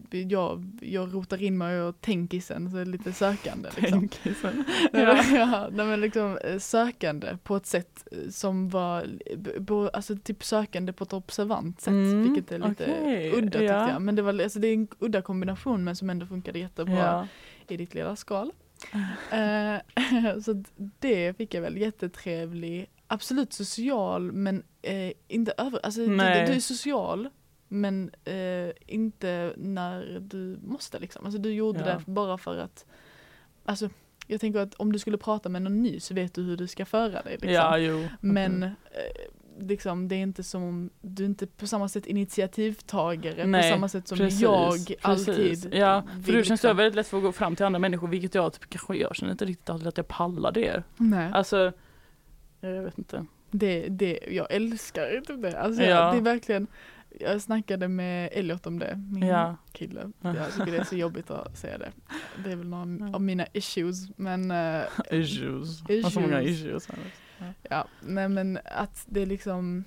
[0.09, 3.69] jag, jag rotar in mig och tänkisen så är lite sökande.
[3.77, 3.99] Liksom.
[3.99, 4.63] Tänkisen.
[4.93, 5.23] Ja.
[5.23, 10.43] ja, nej, men liksom eh, sökande på ett sätt eh, som var, eh, alltså typ
[10.43, 13.89] sökande på ett observant sätt, Mm, vilket är lite okej, udda tyckte ja.
[13.89, 14.01] jag.
[14.01, 17.27] Men det, var, alltså, det är en udda kombination men som ändå funkade jättebra Ja.
[17.67, 18.51] i ditt lilla skal.
[19.31, 19.77] Eh,
[20.43, 20.63] så
[20.99, 26.59] det fick jag väl jättetrevlig, absolut social men eh, inte över, alltså du, du är
[26.59, 27.29] social
[27.73, 31.25] men eh, inte när du måste liksom.
[31.25, 31.85] Alltså du gjorde Ja.
[31.85, 32.85] det bara för att,
[33.65, 33.89] alltså
[34.27, 36.67] jag tänker att om du skulle prata med någon ny så vet du hur du
[36.67, 37.31] ska föra dig.
[37.33, 37.51] Liksom.
[37.51, 38.07] Ja, jo.
[38.21, 38.69] Men eh,
[39.59, 43.75] liksom, det är inte som om du är inte på samma sätt initiativtagare Nej, på
[43.75, 44.97] samma sätt som precis, jag precis.
[45.01, 46.77] alltid Ja, för du känns liksom.
[46.77, 49.31] väldigt lätt för att gå fram till andra människor, vilket jag typ kanske jag känner
[49.31, 50.83] inte riktigt alltid att jag pallar det.
[50.97, 51.29] Nej.
[51.33, 51.71] Alltså,
[52.61, 53.25] jag vet inte.
[53.51, 55.59] Det, det, jag älskar typ det.
[55.59, 56.11] Alltså, Ja.
[56.11, 56.67] det är verkligen,
[57.19, 59.55] jag snackade med Elliot om det, min Ja.
[59.71, 60.11] kille.
[60.21, 60.35] Ja.
[60.35, 61.91] Jag tycker det är så jobbigt att säga det.
[62.43, 63.15] Det är väl några Ja.
[63.15, 64.17] av mina issues.
[64.17, 65.81] Men eh, Issues.
[66.03, 66.59] Har så många Issues.
[66.83, 66.87] issues.
[67.37, 67.53] här.
[67.69, 69.83] ja, nej men att det är liksom,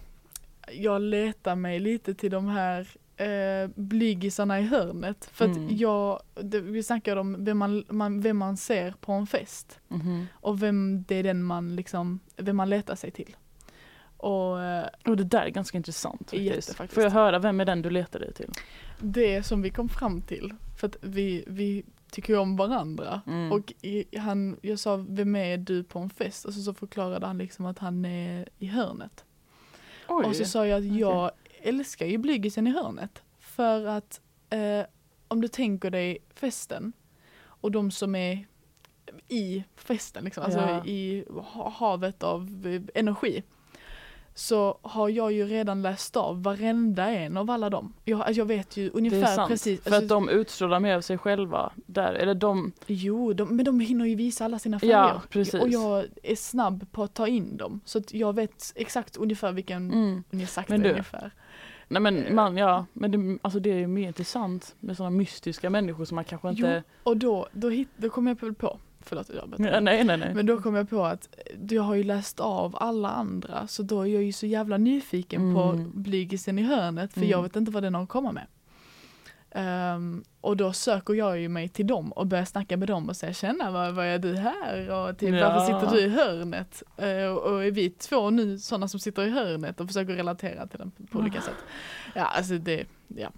[0.73, 5.25] jag letar mig lite till de här eh, blygisarna i hörnet.
[5.33, 5.67] För Mm.
[5.67, 9.81] att jag, det, vi snackade om vem man, man, vem man ser på en fest.
[9.89, 10.27] Mhm.
[10.35, 13.37] Och vem det är den man liksom, vem man letar sig till.
[14.25, 16.75] Och eh, Och det där är ganska intressant faktiskt.
[16.75, 16.95] faktiskt.
[16.95, 18.51] Får jag höra, vem är den du letar dig till?
[19.01, 23.21] det som vi kom fram till, för att vi, vi tycker ju om varandra.
[23.27, 23.53] Mm.
[23.53, 26.45] Och i, han, jag sa, vem är du på en fest?
[26.45, 29.25] Och så, så förklarade han liksom att han är i hörnet.
[30.09, 30.25] Oj.
[30.27, 31.31] Och så sa jag att jag
[31.63, 33.23] älskar ju blygisen i hörnet.
[33.39, 34.87] För att eh,
[35.29, 36.93] om du tänker dig festen
[37.45, 38.47] och de som är
[39.29, 40.85] i festen, liksom, alltså Ja.
[40.87, 43.43] i ha- havet av eh, energi.
[44.37, 47.93] Så har jag ju redan läst av varenda en av alla dem.
[48.05, 49.83] Jag, alltså jag vet ju ungefär precis.
[49.83, 52.15] För alltså, att de utstrålar mer av sig själva där.
[52.15, 54.93] Eller de, Jo, de, men de hinner ju visa alla sina färger.
[54.93, 55.55] Ja, precis.
[55.55, 57.81] Och jag är snabb på att ta in dem.
[57.85, 60.47] Så att jag vet exakt ungefär vilken, mm.
[60.47, 61.31] sagt Men du- ungefär.
[61.89, 65.71] Nej men man, ja, men det, alltså det är ju mer intressant med sådana mystiska
[65.71, 66.83] människor som man kanske inte...
[67.03, 70.35] Och då, då, hit, då kom jag på förlåt jag Ja, nej nej nej.
[70.35, 71.29] Men då kom jag på att
[71.71, 75.55] jag har ju läst av alla andra så då är jag ju så jävla nyfiken
[75.55, 75.91] på Mm.
[75.95, 77.31] blygisen i hörnet för Mm.
[77.31, 78.47] jag vet inte vad den har att komma med.
[79.51, 83.17] Ehm, och då söker jag ju mig till dem och börjar snacka med dem och
[83.17, 85.49] säga tjena vad, vad är du här och typ, Ja.
[85.49, 86.83] varför sitter du i hörnet?
[86.97, 90.79] Eh, och, är vi två nu sådana som sitter i hörnet och försöker relatera till
[90.79, 91.55] den på, olika sätt.
[92.15, 93.31] Ja alltså det, ja.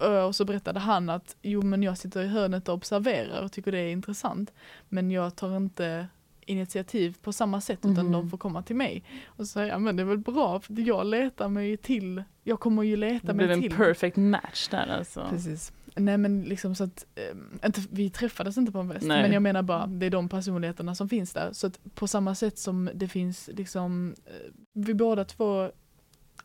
[0.00, 3.52] Eh, Och så berättade han att jo men jag sitter i hörnet och observerar och
[3.52, 4.52] tycker det är intressant.
[4.88, 6.06] Men jag tar inte
[6.46, 8.12] initiativ på samma sätt utan Mhm.
[8.12, 9.04] de får komma till mig.
[9.26, 12.60] Och så säger jag, men det är väl bra för jag letar mig till, jag
[12.60, 13.74] kommer ju leta Det mig blev en till.
[13.76, 15.26] perfect match där alltså.
[15.30, 15.72] Precis.
[15.96, 19.22] Nej men liksom så att, eh, inte, vi träffades inte på en fest, Nej.
[19.22, 21.48] men jag menar bara det är de personligheterna som finns där.
[21.52, 25.70] Så att på samma sätt som det finns liksom, eh, vi båda två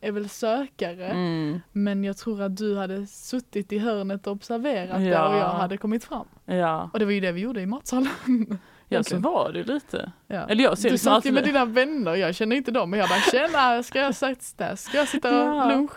[0.00, 1.06] är väl sökare.
[1.06, 1.60] Mm.
[1.72, 5.28] Men jag tror att du hade suttit i hörnet och observerat det Ja.
[5.28, 6.26] och jag hade kommit fram.
[6.44, 8.08] Ja, Och det var ju det vi gjorde i matsalen.
[8.92, 10.12] ja så var det lite.
[10.26, 10.46] Ja.
[10.48, 12.90] Eller jag ser Du liksom satt ju alltid med dina vänner, jag känner inte dem,
[12.90, 14.76] men jag bara tjena, ska jag sätta där?
[14.76, 15.68] Ska jag sitta Ja.
[15.68, 15.90] lunch?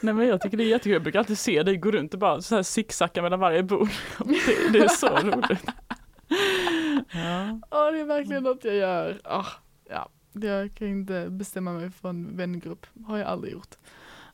[0.00, 2.20] Nej men jag tycker det är jättekul, jag brukar alltid se dig gå runt och
[2.20, 3.88] bara så här zigzacka mellan varje bord.
[4.24, 5.60] Det, det är så roligt.
[7.12, 7.60] Ja.
[7.70, 9.20] Ja, det är verkligen något jag gör.
[9.24, 9.44] Ah,
[9.90, 10.08] ja.
[10.32, 13.74] Jag kan inte bestämma mig för en vängrupp, har jag aldrig gjort.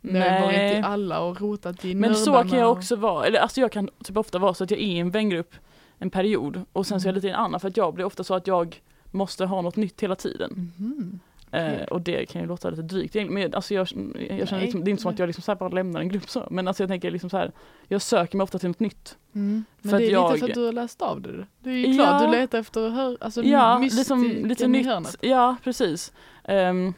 [0.00, 0.82] Jag har varit i Nej.
[0.82, 4.16] alla och rotat i Men så kan jag också vara, eller alltså jag kan typ
[4.16, 5.54] ofta vara så att jag är i en vängrupp
[6.02, 8.04] en period och sen så är jag lite i en annan för att jag blir
[8.04, 10.72] ofta så att jag måste ha något nytt hela tiden.
[10.78, 11.20] Mhm.
[11.52, 11.86] Eh, Okej.
[11.90, 13.88] och det kan ju låta lite drygt men alltså jag,
[14.38, 16.30] jag känner liksom, det är inte som att jag liksom så bara lämnar en grupp
[16.30, 17.52] så, men alltså jag tänker liksom så här,
[17.88, 19.18] jag söker mig ofta till något nytt.
[19.34, 19.64] Mm.
[19.82, 21.46] Men det är jag- lite för att du har läst av det.
[21.58, 21.94] Det är ju Ja.
[22.08, 24.86] klart, du letar efter hör, alltså Ja, liksom lite nytt.
[24.86, 25.16] hörnet.
[25.20, 26.12] Ja, precis.
[26.44, 26.94] Ehm,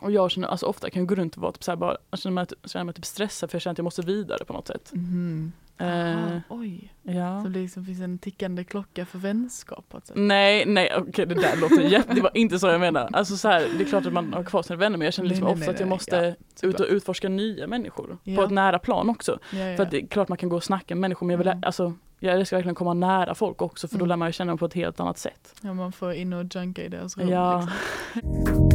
[0.00, 1.96] och jag känner, alltså ofta kan jag gå runt och vara typ så här bara,
[2.10, 4.52] jag känner mig, känner mig typ stressad för jag känner att jag måste vidare på
[4.52, 4.90] något sätt.
[4.92, 5.52] Mhm.
[5.78, 7.42] Eh, Ah, oj, ja.
[7.42, 10.16] så det liksom finns en tickande klocka för vänskap på ett sätt.
[10.18, 13.08] Nej, nej, okej det där låter jätte, det var inte så jag menar.
[13.12, 15.28] Alltså så här, det är klart att man har kvar sina vänner men jag känner
[15.28, 18.06] Nej, liksom nej, ofta nej, att jag nej, måste ja, ut och utforska nya människor.
[18.06, 18.44] På Ja.
[18.44, 19.38] ett nära plan också.
[19.52, 19.76] Ja.
[19.76, 21.48] För att det är klart man kan gå och snacka med människor men jag vill,
[21.48, 21.62] Mm.
[21.66, 24.08] alltså, jag älskar verkligen komma nära folk också för då Mm.
[24.08, 25.54] lär man ju känna dem på ett helt annat sätt.
[25.60, 27.28] ja, man får in och junka i deras rum.
[27.28, 27.68] Ja,
[28.14, 28.72] Liksom.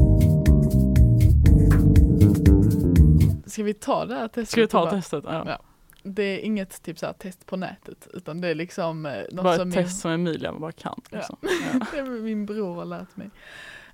[3.46, 4.50] Ska vi ta det här testet?
[4.50, 5.24] ska vi ta testet?
[5.28, 5.60] Ja.
[6.08, 6.14] Ja.
[6.14, 9.44] Det är inget typ så här test på nätet utan det är liksom eh, något
[9.44, 11.02] Bara som ett test som Emilia bara kan.
[11.12, 11.38] Liksom.
[11.42, 11.50] Ja.
[11.74, 13.30] min, det är min bror har lärt mig.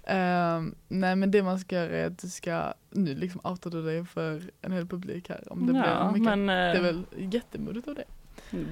[0.03, 3.85] Ehm, nej men det man ska göra är att du ska, nu liksom outar du
[3.85, 6.37] dig för en hel publik här om det ja, blir mycket.
[6.37, 8.05] men Det är eh, väl jättemodigt av det.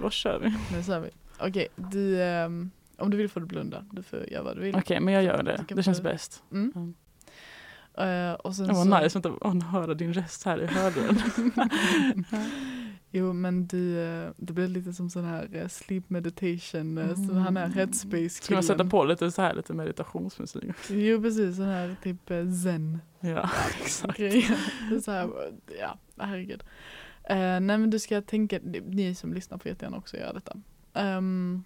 [0.02, 0.78] då kör vi.
[0.78, 1.10] Nu kör vi.
[1.40, 3.86] Okej, du, ehm, om du vill får du blunda.
[3.92, 4.76] Du får göra vad du vill.
[4.76, 5.66] Okej, men jag gör det.
[5.68, 6.44] Det känns bäst.
[6.52, 6.72] Mm.
[6.76, 6.94] Mm.
[7.98, 11.18] Eh, och sen Det var så, nice att höra din röst här i hörluren.
[13.14, 17.38] Jo men du, eh, det blir lite som sån här eh, sleep meditation, uh, sån
[17.38, 18.30] han här headspace Mm.
[18.30, 20.64] Ska man sätta på lite så här lite meditationsmusik?
[20.90, 23.50] Jo precis, sån här typ eh, zen Ja,
[23.82, 24.20] exakt.
[24.20, 25.30] är så här,
[25.80, 26.64] ja, herregud.
[27.32, 30.58] Uh, nej men du ska tänka, ni som lyssnar får jättegärna också göra detta.
[30.94, 31.64] Um,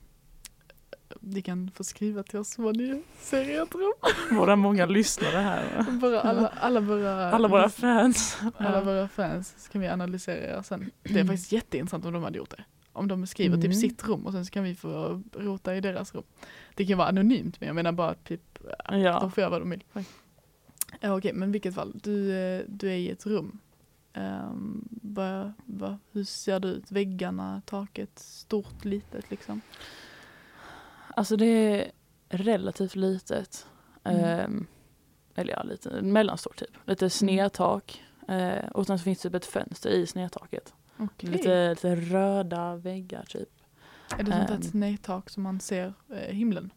[1.19, 3.93] ni kan få skriva till oss vad ni ser i ert rum.
[4.37, 5.77] Våra många lyssnare här.
[5.77, 5.91] va?
[5.91, 8.37] Bara alla, alla våra, Alla våra fans.
[8.57, 10.91] alla våra fans så kan vi analysera er sen.
[11.03, 12.63] Det är faktiskt jätteintressant om de hade gjort det.
[12.93, 13.61] Om de skriver Mm.
[13.71, 16.23] typ sitt rum och sen så kan vi få rota i deras rum.
[16.75, 19.29] Det kan vara anonymt men jag menar bara att typ, de Ja.
[19.29, 19.83] får göra vad de vill.
[21.03, 23.59] Okej, men i vilket fall, du, eh, du är i ett rum.
[24.17, 26.91] Um, vad, vad, hur ser det ut?
[26.91, 29.61] Väggarna, taket, stort, litet liksom?
[31.15, 31.91] Alltså det är
[32.30, 33.67] relativt litet.
[34.04, 34.23] Mm.
[34.23, 34.67] Ehm,
[35.36, 36.69] eller ja, lite mellanstort typ.
[36.86, 38.04] Lite snedtak.
[38.28, 40.73] Eh, och sen så finns det typ ett fönster i snedtaket.
[40.97, 41.30] Okej.
[41.30, 43.49] Lite, lite röda väggar typ.
[44.17, 44.62] Är det sånt där ehm.
[44.62, 46.71] snedtak som man ser eh, himlen?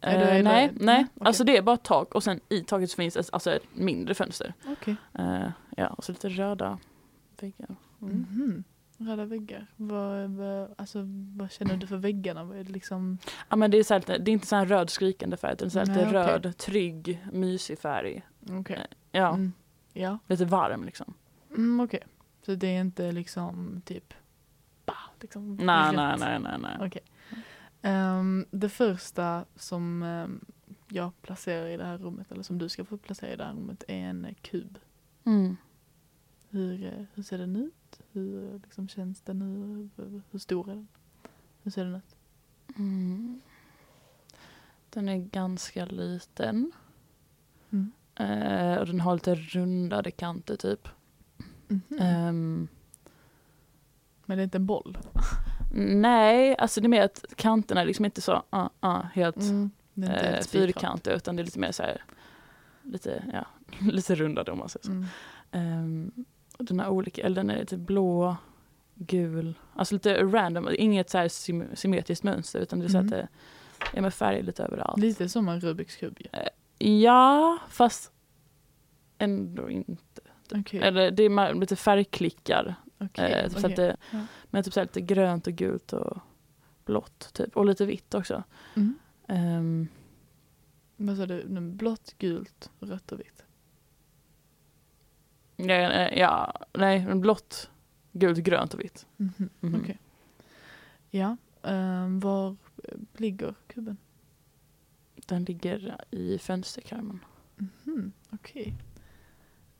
[0.00, 1.06] Eh, det- nej, nej, nej.
[1.16, 1.26] okej.
[1.26, 4.14] Alltså det är bara ett tak och sen i taket finns ett, alltså ett mindre
[4.14, 4.54] fönster.
[4.66, 4.96] Okej.
[5.14, 6.78] Eh, ja, och så lite röda
[7.40, 7.76] väggar.
[8.02, 8.26] Mm.
[8.30, 8.64] Mhm.
[9.02, 9.66] Röda väggar.
[9.76, 11.02] Vad, vad, alltså,
[11.36, 12.44] vad känner du för väggarna?
[12.44, 13.18] Vad är det liksom?
[13.48, 15.70] Ja men det är, så här det är inte så här röd skrikande färg utan
[15.70, 16.12] så här lite okej.
[16.12, 18.22] röd, trygg, mysig färg.
[18.50, 18.86] Okej.
[19.12, 19.52] Ja, Mm.
[19.92, 20.18] Ja.
[20.26, 21.14] lite varm liksom.
[21.50, 22.02] Mm, Okej.
[22.42, 24.14] Så det är inte liksom typ
[24.86, 26.76] bah, liksom Nej, nej, nej, nej, nej.
[26.80, 27.02] Okej.
[27.82, 30.44] Ehm, det första som ehm,
[30.88, 33.52] jag placerar i det här rummet, eller som du ska få placera i det här
[33.52, 34.78] rummet, är en eh, kub.
[35.24, 35.56] Mm.
[36.50, 37.74] Hur, eh, hur ser den ut?
[38.12, 39.42] Hur liksom, känns den?
[39.96, 40.88] Hur, hur stor är den?
[41.62, 42.16] Hur ser den ut?
[42.78, 43.40] Mm.
[44.90, 46.72] Den är ganska liten.
[47.70, 47.92] Mm.
[48.14, 50.88] Eh, och den har lite rundade kanter typ.
[51.68, 51.98] Mhm.
[52.00, 52.68] Ehm,
[54.24, 54.98] Men det är inte en boll?
[55.74, 59.70] nej, alltså det är mer att kanterna är liksom inte så uh, uh, helt Mm.
[60.10, 62.04] Eh, fyrkantiga utan det är lite mer så här
[62.82, 63.46] lite, ja,
[63.90, 64.92] lite rundade om man säger så.
[65.52, 66.12] Mm.
[66.20, 66.24] Och
[66.66, 68.36] den har olika, eller den är lite blå,
[68.94, 73.06] gul, alltså lite random, inget så här sym- symmetriskt mönster utan det är så Mm.
[73.06, 73.28] att det
[73.98, 74.98] är med färger lite överallt.
[74.98, 76.26] Lite som en Rubiks kub ju.
[77.00, 78.12] Ja, fast
[79.18, 80.22] ändå inte.
[80.54, 80.80] Okej.
[80.80, 82.74] Eller det är lite färgklickar.
[82.98, 83.70] okej, eh, så okej.
[83.70, 84.24] att det, Ja.
[84.44, 86.18] Men typ så här lite grönt och gult och
[86.84, 87.56] blått typ.
[87.56, 88.42] Och lite vitt också.
[88.76, 88.94] Mm.
[89.28, 89.88] Ehm,
[90.96, 91.44] Vad sa du?
[91.60, 93.44] Blått, gult, rött och vitt.
[95.68, 97.70] Ja, eh, ja, nej, blått,
[98.12, 99.06] gult, grönt och vitt.
[99.16, 99.48] Mhm.
[99.60, 99.80] Mhm.
[99.80, 99.98] Okej.
[101.10, 102.56] Ja, ehm, var
[103.16, 103.96] ligger kuben?
[105.26, 107.24] Den ligger i fönsterkarmen.
[107.84, 108.74] Mhm, Okej.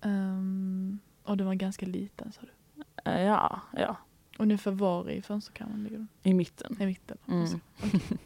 [0.00, 2.82] Ehm, och den var ganska liten sa du.
[3.10, 3.96] Eh, ja, ja.
[4.38, 6.08] Ungefär var i fönsterkammaren ligger den?
[6.22, 6.76] I mitten.
[6.80, 7.18] I mitten.
[7.28, 7.40] Mm.
[7.40, 8.18] Alltså, okej.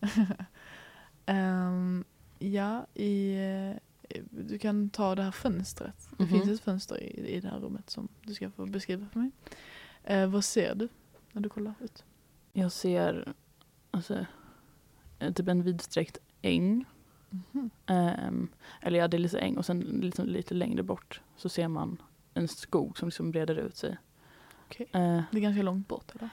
[1.26, 2.04] Ehm,
[2.38, 3.76] ja, i, eh,
[4.30, 6.08] du kan ta det här fönstret.
[6.18, 6.28] Det Mhm.
[6.32, 9.30] finns ett fönster i, i det här rummet som du ska få beskriva för mig.
[10.04, 10.88] Eh, vad ser du
[11.32, 12.04] när du kollar ut?
[12.52, 13.34] Jag ser
[13.90, 14.26] alltså,
[15.18, 16.84] eh, typ en vidsträckt äng.
[17.30, 17.70] Mhm.
[17.86, 18.48] Ehm,
[18.80, 22.02] eller ja, det är lite äng och sen liksom lite längre bort så ser man
[22.34, 23.96] en skog som liksom breder ut sig.
[24.66, 24.86] Okej.
[24.92, 26.28] Eh, Det är ganska långt bort eller?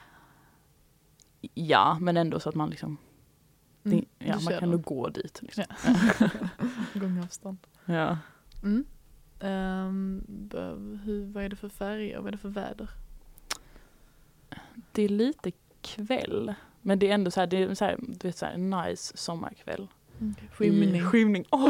[1.54, 2.98] ja, men ändå så att man liksom, Mm,
[3.82, 5.42] det, ja, man kan nog gå dit.
[5.42, 5.64] Liksom.
[6.94, 7.58] Gångavstånd.
[7.84, 8.18] Ja.
[8.62, 8.84] Mm.
[10.28, 10.56] B-
[11.04, 12.18] hur, vad är det för färger?
[12.18, 12.88] Vad är det för väder?
[14.92, 18.28] Det är lite kväll, men det är ändå så här, det är så här, du
[18.28, 19.88] vet så här, nice sommarkväll.
[20.52, 20.94] Skymning.
[20.96, 21.44] I skymning.
[21.50, 21.62] Åh!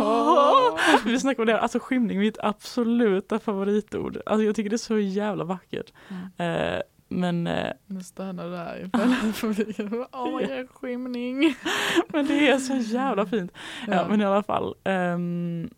[0.75, 0.79] Åh!
[1.05, 4.19] Vi snackade om det, alltså skymning mitt absoluta favoritord.
[4.27, 5.93] Alltså jag tycker det är så jävla vackert.
[6.09, 6.75] Mm.
[6.77, 10.05] Eh, men, eh, Nu stannar du där inför publiken.
[10.13, 11.55] Åh, är skymning?
[12.09, 13.53] men det är så jävla fint.
[13.87, 14.09] Ja, Ja.
[14.09, 14.75] men i alla fall.
[14.85, 15.71] ehm,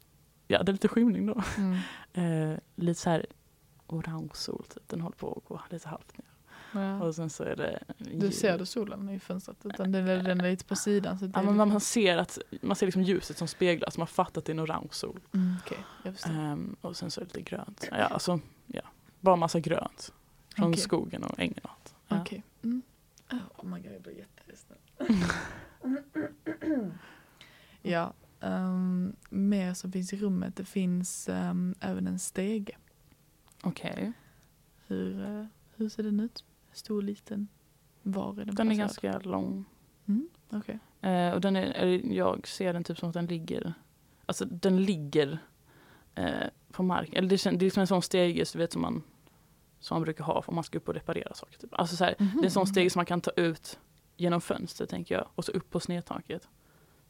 [0.48, 1.42] ja, det är lite skymning då.
[1.58, 2.52] Mm.
[2.52, 3.26] Eh, lite så här
[3.86, 4.88] orange sol, typ.
[4.88, 6.26] den håller på att gå lite halvt ner.
[6.82, 7.02] Ja.
[7.02, 9.56] Och sen så är det Du ser du solen i fönstret?
[9.64, 11.18] Utan den, är- den är lite på sidan.
[11.18, 14.40] Så Ja, men liksom- man ser att man ser liksom ljuset som speglas, man fattar
[14.40, 15.20] att det är en orange sol.
[15.34, 15.54] Mm,
[16.02, 16.30] jag förstår.
[16.32, 17.88] Ehm, och sen så är det lite grönt.
[17.90, 18.82] Ja, alltså, ja.
[19.20, 20.12] Bara massa grönt.
[20.56, 20.80] Från Okej.
[20.80, 21.60] skogen och ängen.
[21.62, 21.70] Ja.
[22.08, 22.42] Okej.
[22.62, 22.82] Mm.
[23.32, 24.76] Oh my god, jag blir jätteledsen.
[27.82, 30.56] ja, um, mer som finns i rummet.
[30.56, 32.76] Det finns ehm, även en stege.
[33.62, 34.12] Okej.
[34.86, 35.44] Hur, eh,
[35.76, 36.44] hur ser den ut?
[36.72, 37.48] Stor, liten?
[38.02, 39.64] Var är den Den är ganska lång.
[40.06, 40.78] Mm, Okej.
[41.00, 43.74] Eh, och den är, eller jag ser den typ som att den ligger,
[44.26, 45.38] alltså den ligger
[46.14, 47.14] eh, på marken.
[47.14, 49.02] Eller det, det är som en sån stege du vet, som, man,
[49.82, 51.58] som man brukar ha om man ska upp och reparera saker.
[51.58, 51.70] Typ.
[51.74, 53.78] Alltså så här, Det är en sån stege som man kan ta ut
[54.16, 55.28] genom fönstret tänker jag.
[55.34, 56.42] Och så upp på snedtaket.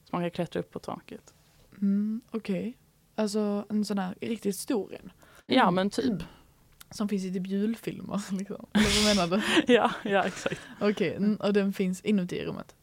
[0.04, 1.34] Så man kan klättra upp på taket.
[1.80, 2.78] Mm, Okej.
[3.14, 5.12] Alltså en sån här riktigt stor en.
[5.46, 5.74] Ja Mm.
[5.74, 6.22] men typ.
[6.90, 8.20] Som finns i typ julfilmer.
[8.38, 8.66] Liksom.
[8.72, 9.72] Eller vad menar du?
[9.74, 10.60] ja, ja exakt.
[10.80, 12.74] Okej, mm, och den finns inuti rummet?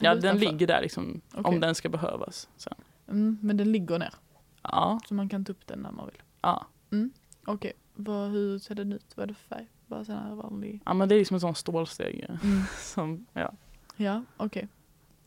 [0.00, 0.46] Ja den utanför?
[0.46, 1.44] ligger där liksom Okej.
[1.54, 2.48] om den ska behövas.
[2.56, 2.74] Sen.
[3.08, 4.14] Mm, men den ligger ner?
[4.62, 6.22] Ja, Så man kan ta upp den när man vill?
[6.42, 6.66] ja.
[7.46, 9.16] Okej, vad, hur ser den ut?
[9.16, 9.66] Vad är det för färg?
[9.86, 10.80] Bara sån här vanlig?
[10.84, 12.38] ja men det är liksom en sån stålstege.
[12.44, 12.62] Mm.
[12.78, 13.52] Som, ja.
[13.96, 14.68] Ja, okej.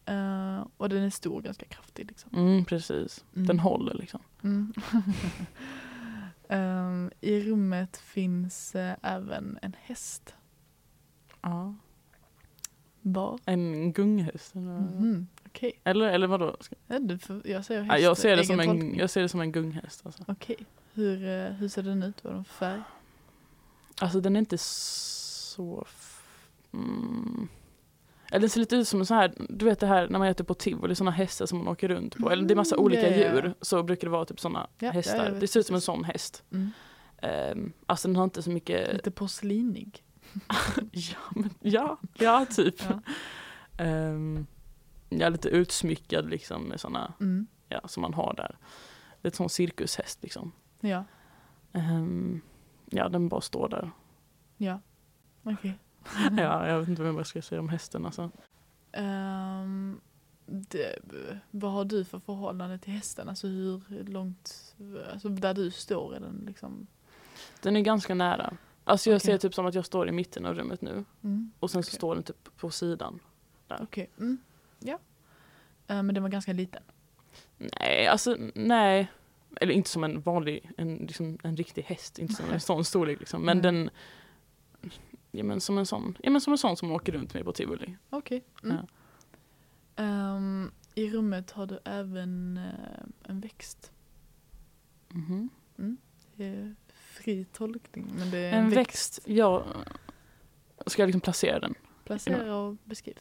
[0.06, 2.32] Eh, och den är stor, ganska kraftig liksom.
[2.36, 3.26] Mm, precis.
[3.36, 3.48] Mm.
[3.48, 4.20] Den håller liksom.
[4.44, 4.74] Mm.
[6.50, 10.36] Ehm, I rummet finns eh, även en häst.
[11.42, 11.76] Ja.
[13.02, 13.40] Var?
[13.46, 14.56] En gunghäst.
[14.56, 15.72] Eller, Mhm, Okej.
[15.84, 16.56] eller, eller vadå?
[16.60, 18.04] Ska- Ja, du Jag säger Ja, häst.
[18.04, 18.98] jag, ser det som en, tolkning.
[19.00, 20.06] jag ser det som en gunghäst.
[20.06, 20.24] Alltså.
[20.28, 20.58] Okej.
[20.94, 22.24] Hur, eh, hur ser den ut?
[22.24, 22.82] Vad är den för färg?
[24.00, 25.86] alltså den är inte så...
[26.74, 27.48] Mm.
[28.32, 30.28] Eller den ser lite ut som en sån här, du vet det här när man
[30.28, 32.32] äter på tivoli, såna hästar som man åker runt på.
[32.32, 33.54] Eller det är massa Mm, olika ja, ja, djur.
[33.62, 35.38] Så brukar det vara typ såna Ja, hästar.
[35.40, 36.44] det ser ut som en sån häst.
[36.52, 36.72] Mm.
[37.58, 38.94] Um, alltså den har inte så mycket...
[38.94, 40.04] Lite porslinig.
[40.92, 42.76] Ja, men, ja, ja typ.
[42.90, 43.02] Ja.
[43.84, 44.46] Ehm,
[45.10, 47.48] ja, lite utsmyckad liksom med såna, Mm.
[47.70, 48.58] ja, som man har där.
[49.24, 50.52] Lite sån cirkushäst liksom.
[50.82, 51.04] Ja,
[51.74, 52.42] Ehm,
[52.90, 53.92] ja, den bara står där.
[54.58, 54.80] ja.
[55.44, 55.80] Okej.
[56.38, 58.32] Ja, jag vet inte vad jag ska säga om hästen alltså.
[58.92, 60.02] Ehm,
[60.46, 60.96] det,
[61.52, 63.30] vad har du för förhållande till hästen?
[63.30, 64.76] Alltså hur långt,
[65.12, 66.88] alltså där du står är den liksom?
[67.62, 68.54] Den är ganska nära.
[68.84, 69.26] Alltså jag Okej.
[69.26, 71.06] ser typ som att jag står i mitten av rummet nu.
[71.24, 71.52] Mm.
[71.60, 71.98] Och sen så Okej.
[71.98, 73.20] står den typ på sidan.
[73.80, 74.38] Okej, mm.
[74.80, 75.00] ja.
[75.88, 76.84] Ehm, men den var ganska liten.
[77.58, 79.12] Nej, alltså nej.
[79.62, 82.20] Eller inte som en vanlig, en, liksom, en riktig häst.
[82.20, 83.42] Inte som en sån storlek liksom.
[83.42, 83.64] Men Nej.
[83.64, 83.90] den,
[85.32, 87.52] ja men som en sån, ja men som en sån som åker runt med på
[87.52, 87.96] tivoli.
[88.10, 88.44] Okej.
[88.64, 88.76] Mm.
[88.76, 88.88] Ja.
[90.04, 93.92] Ehm, I rummet har du även eh, en växt.
[95.08, 95.50] Mhm.
[96.36, 99.66] Det är fri tolkning men det är En växt, ja.
[100.86, 101.74] Ska jag liksom placera den?
[102.04, 103.20] Placera och beskriv.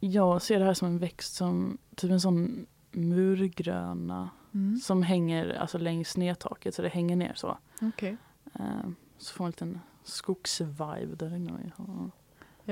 [0.00, 4.76] Jag ser det här som en växt som, typ en sån murgröna Mm.
[4.76, 7.58] som hänger alltså längs nedtaket så det hänger ner så.
[7.82, 8.16] Okej.
[8.54, 11.72] Eh, så får man en liten skogsvibe där inne.
[11.76, 12.10] Ja.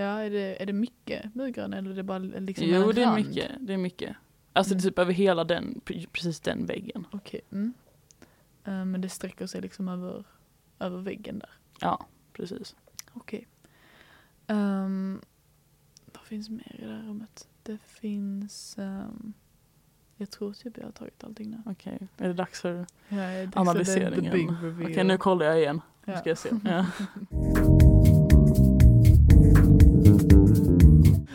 [0.03, 3.07] Är det, är det mycket murgrön eller är det bara liksom Jo en det är
[3.07, 3.17] rand?
[3.27, 4.17] mycket, det är mycket.
[4.53, 4.83] Alltså Mm.
[4.83, 7.07] typ över hela den, pre- precis den väggen.
[7.13, 7.41] Okej.
[7.53, 7.75] Mm.
[8.65, 10.25] Eh, men det sträcker sig liksom över,
[10.79, 11.51] över väggen där.
[11.81, 12.77] Ja, precis.
[13.13, 13.49] Okej.
[14.47, 15.21] Um,
[16.15, 17.49] vad finns mer i det här rummet?
[17.63, 18.79] Det finns...
[18.79, 19.33] ehm,
[20.21, 21.57] Jag tror typ jag har tagit allting nu.
[21.67, 24.31] Okej, är det dags för Ja, dags analyseringen?
[24.31, 25.07] Okej, reveal.
[25.07, 25.81] nu kollar jag igen.
[26.05, 26.19] Nu Ja.
[26.19, 26.51] ska jag se.
[26.65, 26.87] Ja.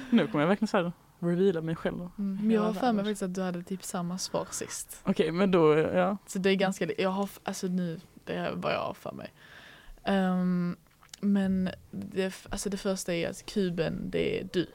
[0.10, 2.10] nu kommer jag verkligen så här reveala mig själv.
[2.18, 5.02] Mm, jag har för mig faktiskt att du hade typ samma svar sist.
[5.04, 6.18] Okej, men då, ja.
[6.28, 9.34] Så det är ganska, jag har, alltså nu, det är vad jag har för mig.
[10.04, 10.76] Ehm,
[11.20, 14.66] men det, alltså det första är att kuben, det är du.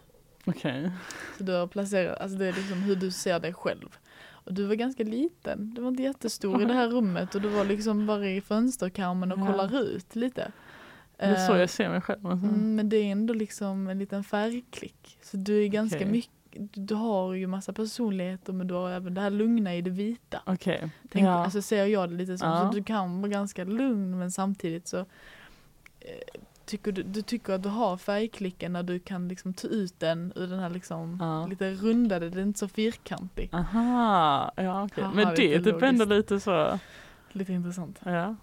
[0.46, 0.90] Okej.
[1.38, 3.98] Så du har placerat, alltså det är liksom hur du ser dig själv.
[4.30, 7.48] Och du var ganska liten, du var inte jättestor i det här rummet och du
[7.48, 9.46] var liksom bara i fönsterkarmen och Ja.
[9.46, 10.52] kollar ut lite.
[11.16, 12.26] Det är så jag ser mig själv.
[12.26, 12.46] Alltså.
[12.46, 15.18] Mm, men det är ändå liksom en liten färgklick.
[15.22, 16.10] Så du är ganska Okej.
[16.10, 16.32] mycket,
[16.74, 20.42] du, har ju massa personligheter men du har även det här lugna i det vita.
[20.46, 20.90] Okej.
[21.10, 21.30] Tänk, Ja.
[21.44, 22.70] Alltså ser jag det lite som, Ja.
[22.70, 25.04] så du kan vara ganska lugn men samtidigt så eh,
[26.68, 30.32] tycker du, du tycker att du har färgklicken när du kan liksom ta ut den
[30.36, 31.46] ur den här liksom Ja.
[31.46, 33.48] lite rundade, den är inte så fyrkantig.
[33.52, 35.04] Aha, ja okej.
[35.04, 36.78] Haha, Men det är typ ändå lite så,
[37.32, 38.00] Lite intressant.
[38.04, 38.36] ja.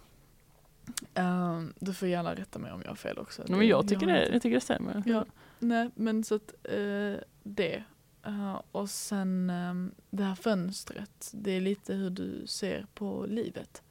[1.13, 3.43] Ehm, du får gärna rätta mig om jag har fel också.
[3.47, 5.03] Nej, men jag tycker, har det, jag tycker det stämmer.
[5.05, 5.25] Ja.
[5.59, 7.83] Nej men så att eh, det.
[8.25, 13.81] Eh, och sen ehm, det här fönstret, det är lite hur du ser på livet.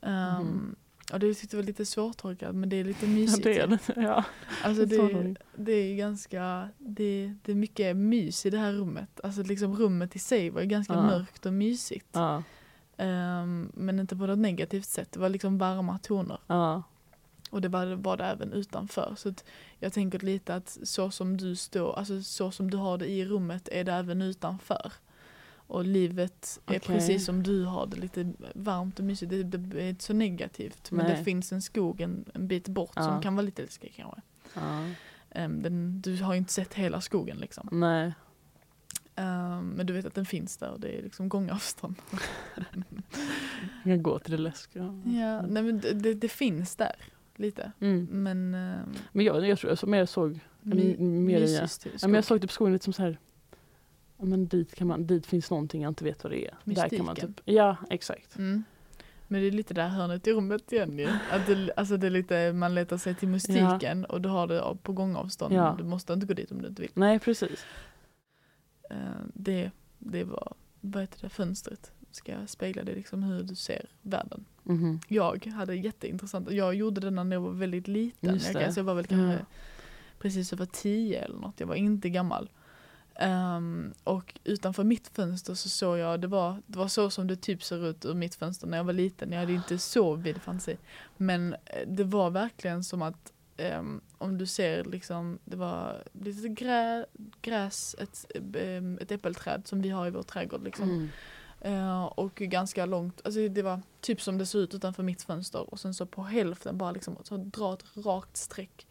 [0.00, 0.76] Um, Mhm.
[1.12, 3.42] Och det tyckte jag var lite svårtolkat men det är lite Ja, mysigt.
[3.44, 4.24] det är lite, ja.
[4.64, 9.20] Alltså det, det är ganska, det, det är mycket mys i det här rummet.
[9.24, 11.02] Alltså liksom rummet i sig var ju ganska Ja.
[11.02, 12.06] mörkt och mysigt.
[12.12, 12.42] Ja,
[12.98, 16.38] Ehm, men inte på något negativt sätt, det var liksom varma toner.
[16.46, 16.82] ja,
[17.50, 19.14] Och det var, var det även utanför.
[19.16, 19.34] Så
[19.78, 23.24] jag tänker lite att så som du står, alltså så som du har det i
[23.24, 24.92] rummet är det även utanför.
[25.66, 26.80] Och livet är Okej.
[26.80, 29.30] precis som du har det, lite varmt och mysigt.
[29.30, 30.90] Det, det är inte så negativt.
[30.90, 31.16] Men Nej.
[31.16, 33.02] det finns en skog en, en bit bort Ja.
[33.02, 34.20] som kan vara lite läskig kanske.
[34.54, 34.84] ja.
[35.30, 37.68] Ehm, den, du har ju inte sett hela skogen liksom.
[37.72, 38.12] Nej.
[39.16, 41.94] Ehm, men du vet att den finns där och det är liksom gångavstånd.
[43.84, 45.02] Jag kan gå till det läskiga.
[45.04, 46.96] ja, nej men det, det, finns där
[47.36, 47.72] lite.
[47.80, 48.08] Mm.
[48.10, 52.14] Men ehm, Men jag, jag tror jag så mer såg, Mm, mer mysig ja, men
[52.14, 53.18] jag såg typ skogen lite som så här.
[54.18, 56.54] Ja, men dit, kan man, dit finns någonting jag inte vet vad det är.
[56.64, 57.34] Där kan man Mystiken.
[57.34, 58.36] typ, ja exakt.
[58.38, 58.64] Mm.
[59.28, 61.08] Men det är lite det här hörnet i rummet igen ju.
[61.30, 64.76] Att det, alltså det är lite, man letar sig till mystiken och du har det
[64.82, 65.54] på gångavstånd.
[65.54, 65.74] Ja.
[65.78, 66.90] Du måste inte gå dit om du inte vill.
[66.94, 67.64] Nej precis.
[68.90, 68.96] Eh,
[69.34, 71.92] det, det var, vad heter det, fönstret.
[72.10, 74.44] Ska spegla det liksom hur du ser världen.
[74.62, 75.00] Mhm.
[75.08, 78.40] Jag hade jätteintressant, jag gjorde den när jag var väldigt liten.
[78.52, 79.46] Jag, alltså jag var väl kanske Ja.
[80.18, 82.50] precis över tio eller något, jag var inte gammal.
[83.18, 87.36] Ehm, och utanför mitt fönster så såg jag, det var, det var så som det
[87.36, 89.32] typ ser ut ur mitt fönster när jag var liten.
[89.32, 90.76] Jag hade inte så vid fantasi.
[91.16, 96.48] Men eh, det var verkligen som att ehm, om du ser liksom, det var lite
[96.48, 97.06] grä,
[97.42, 98.26] gräs, ett,
[98.56, 100.90] ehm, ett äppelträd som vi har i vår trädgård liksom.
[100.90, 101.08] Mm.
[101.60, 105.70] Eh, och ganska långt, alltså det var typ som det såg ut utanför mitt fönster
[105.70, 108.85] och sen så på hälften bara liksom så dra ett rakt streck.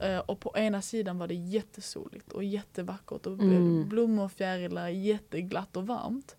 [0.00, 3.88] Eh, och på ena sidan var det jättesoligt och jättevackert och Mm.
[3.88, 6.36] blommor och fjärilar, jätteglatt och varmt.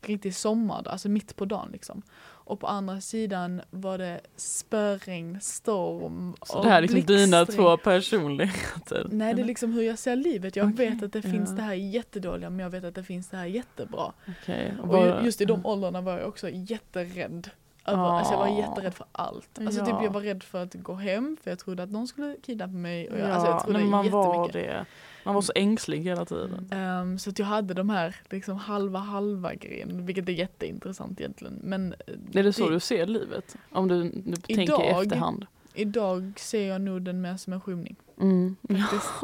[0.00, 2.02] Riktig sommar, alltså mitt på dagen liksom.
[2.22, 7.46] Och på andra sidan var det spöregn, storm Så och det här är liksom dina
[7.46, 9.08] två personligheter.
[9.12, 10.56] Nej det är liksom hur jag ser livet.
[10.56, 11.56] Jag Okej, vet att det finns ja.
[11.56, 14.12] det här jättedåliga men jag vet att det finns det här jättebra.
[14.42, 14.74] Okej.
[14.82, 17.50] Och ju- just i de åldrarna var jag också jätterädd.
[17.92, 19.58] Över, alltså jag var jätterädd för allt.
[19.58, 19.86] Alltså Ja.
[19.86, 22.72] typ jag var rädd för att gå hem för jag trodde att någon skulle kidnappa
[22.72, 23.10] mig.
[23.10, 24.84] Och jag, Ja, alltså jag trodde men man var det.
[25.24, 26.68] Man var så ängslig hela tiden.
[26.70, 31.60] Ehm, så att jag hade de här liksom halva halva grejen, vilket är jätteintressant egentligen.
[31.62, 33.56] Men eh, Är det så du ser livet?
[33.72, 35.46] Om du, du tänker i efterhand?
[35.74, 37.96] Idag ser jag nog den mer som en skymning.
[38.20, 38.56] Mm.
[38.68, 39.10] Faktiskt.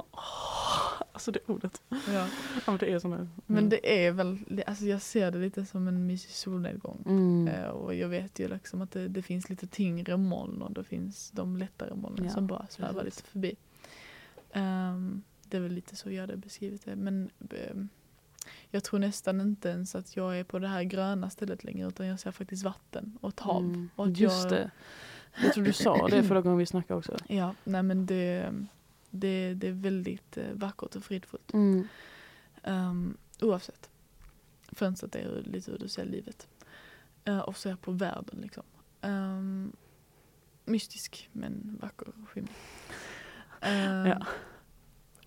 [1.13, 1.83] Alltså det ordet.
[1.89, 1.99] Ja.
[2.13, 2.29] Ja,
[2.67, 3.29] men det är som det.
[3.47, 7.03] Men det är väl, alltså jag ser det lite som en mysig solnedgång.
[7.07, 7.49] Mm.
[7.49, 10.85] Eh, och jag vet ju liksom att det, det finns lite tyngre moln och det
[10.85, 13.57] finns de lättare molnen Ja, som bara svävar lite förbi.
[14.53, 16.97] Ehm, det är väl lite så jag hade beskrivit det.
[16.97, 17.89] Men ehm,
[18.71, 22.07] jag tror nästan inte ens att jag är på det här gröna stället längre utan
[22.07, 23.65] jag ser faktiskt vatten och ett hav.
[23.65, 23.91] Mm.
[23.97, 24.71] Och att Just jag, det.
[25.43, 27.17] Jag tror du sa det förra gången vi snackade också.
[27.29, 28.53] Ja, nej men det,
[29.11, 31.53] det, det är väldigt eh, vackert och fridfullt.
[31.53, 31.89] Mm.
[32.65, 33.91] Um, oavsett.
[34.73, 36.49] Fönstret är lite hur du ser livet.
[37.29, 38.63] Uh, och ser på världen liksom.
[39.01, 39.73] Ehm,
[40.65, 42.51] mystisk men vacker skimmer.
[43.63, 44.27] Um, Ja.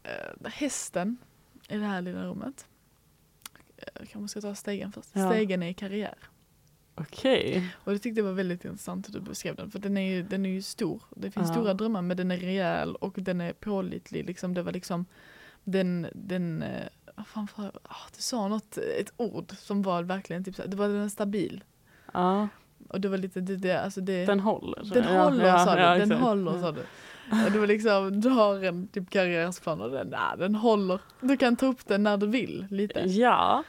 [0.03, 1.17] eh, hästen
[1.67, 2.67] i det här lilla rummet.
[3.77, 5.09] Uh, kanske ska ta stegen först.
[5.13, 5.31] Ja.
[5.31, 6.15] Stegen är i karriär.
[6.99, 7.73] Okej.
[7.83, 9.71] Och det tyckte jag var väldigt intressant hur du beskrev den.
[9.71, 11.01] För den är ju, den är ju stor.
[11.15, 11.53] Det finns Ja.
[11.53, 14.25] stora drömmar men den är rejäl och den är pålitlig.
[14.25, 15.05] Liksom, det var liksom
[15.63, 20.55] den, den eh, fan för, ah, du sa något, ett ord som var verkligen typ
[20.55, 21.63] så här, det var den stabil.
[22.13, 22.47] Ja,
[22.87, 24.83] Och det var lite, det, det, alltså det, den håller.
[24.93, 26.21] den ja, håller ja, sa du, ja, den exakt.
[26.21, 26.81] håller sa du.
[27.45, 30.99] Och det var liksom, du har en typ karriärsplan och den, nah, den håller.
[31.21, 32.99] Du kan ta upp den när du vill lite.
[32.99, 33.63] Ja,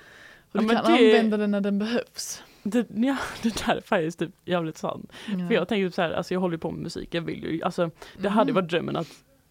[0.53, 2.43] Och du kan det- använda den när den behövs.
[2.63, 5.13] Det, ja, det där är faktiskt typ jävligt sant.
[5.29, 5.47] Ja.
[5.49, 7.63] För jag tänker typ så här, alltså jag håller på med musik, jag vill ju,
[7.63, 9.09] alltså det hade ju varit drömmen att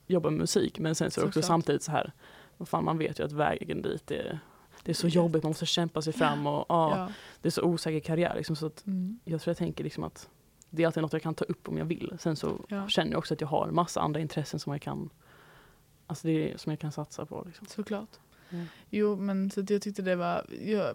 [0.08, 1.44] jobba med musik men sen så det också Mm.
[1.44, 1.48] Såklart.
[1.48, 2.12] samtidigt så här,
[2.58, 4.40] vad fan man vet ju att vägen dit är
[4.84, 7.10] det är så jobbigt, man måste kämpa sig fram och ja, Ja.
[7.42, 9.20] det är så osäker karriär liksom, så att Mm.
[9.26, 10.30] jag tror jag tänker liksom att
[10.70, 12.14] det är alltid något jag kan ta upp om jag vill.
[12.20, 12.88] Sen så Ja.
[12.88, 15.10] känner jag också att jag har massa andra intressen som jag kan
[16.08, 17.44] Alltså det är, som jag kan satsa på.
[17.48, 17.68] Liksom.
[17.68, 18.10] Såklart.
[18.50, 18.66] Mm.
[18.90, 20.94] Jo men så att jag tyckte det var, ja,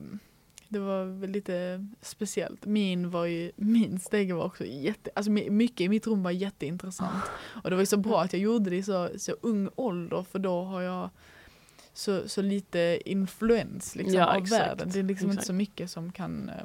[0.68, 2.66] det var väl lite speciellt.
[2.66, 6.30] Min var ju, min stege var också jätte, alltså my- mycket i mitt rum var
[6.30, 7.24] jätteintressant.
[7.64, 10.22] Och det var ju så bra att jag gjorde det i så, så ung ålder
[10.22, 11.10] för då har jag
[11.92, 14.62] så, så lite influens liksom, Ja, av exakt.
[14.62, 14.90] världen.
[14.92, 15.46] Det är liksom inte Exakt.
[15.46, 16.64] så mycket som kan, eh,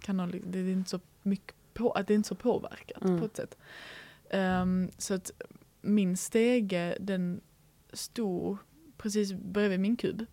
[0.00, 3.18] kan ha, det är inte så mycket på, att det är inte så påverkat Mm.
[3.20, 3.56] på ett sätt.
[4.30, 5.30] Ehm, så att
[5.80, 7.40] min stege den
[7.92, 8.56] stod
[8.96, 10.26] precis bredvid min kub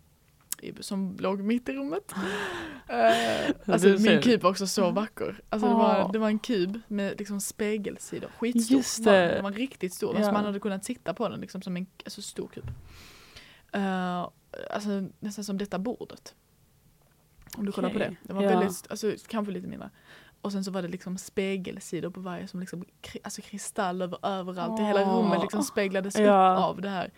[0.80, 2.14] som låg mitt i rummet.
[2.16, 5.42] Uh, alltså min kub var också så vacker.
[5.50, 6.12] Alltså det, var, Åh.
[6.12, 8.78] det var en kub med liksom spegelsidor, skitstor.
[8.78, 9.28] Just det.
[9.28, 10.26] Den var riktigt stor, Ja.
[10.26, 12.68] så man hade kunnat sitta på den liksom som en alltså, stor kub.
[13.76, 14.30] Uh,
[14.72, 14.90] alltså
[15.20, 16.36] nästan som detta bordet.
[17.58, 18.16] Om du kollar på det.
[18.24, 18.50] Det var Ja.
[18.50, 19.90] väldigt, alltså kanske lite mindre.
[20.42, 22.86] Och sen så var det liksom spegelsidor på varje som liksom,
[23.24, 24.80] alltså kristall över, överallt.
[24.80, 26.54] i Hela rummet liksom speglades Ja.
[26.54, 27.12] upp av det här.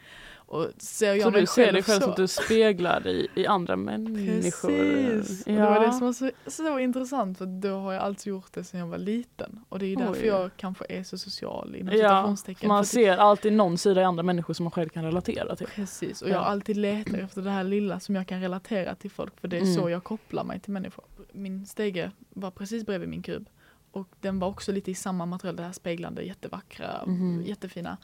[0.49, 2.01] Och ser jag Så mig du ser dig själv så.
[2.01, 4.67] som att du speglar dig i andra människor?
[4.69, 5.45] Precis!
[5.45, 5.55] Och Ja.
[5.55, 8.63] Det var det som var så, så intressant för då har jag alltid gjort det
[8.63, 9.59] sedan jag var liten.
[9.69, 10.27] Och det är därför Oj.
[10.27, 14.53] jag kanske är så social inom Ja, man ser alltid någon sida i andra människor
[14.53, 15.67] som man själv kan relatera till.
[15.67, 16.33] Precis, och Ja.
[16.33, 19.57] jag alltid letar efter det här lilla som jag kan relatera till folk för det
[19.57, 19.73] är Mm.
[19.75, 21.05] så jag kopplar mig till människor.
[21.31, 23.49] Min stege var precis bredvid min kub
[23.91, 27.43] och den var också lite i samma material, det här speglande, jättevackra, Mhm.
[27.45, 27.97] jättefina.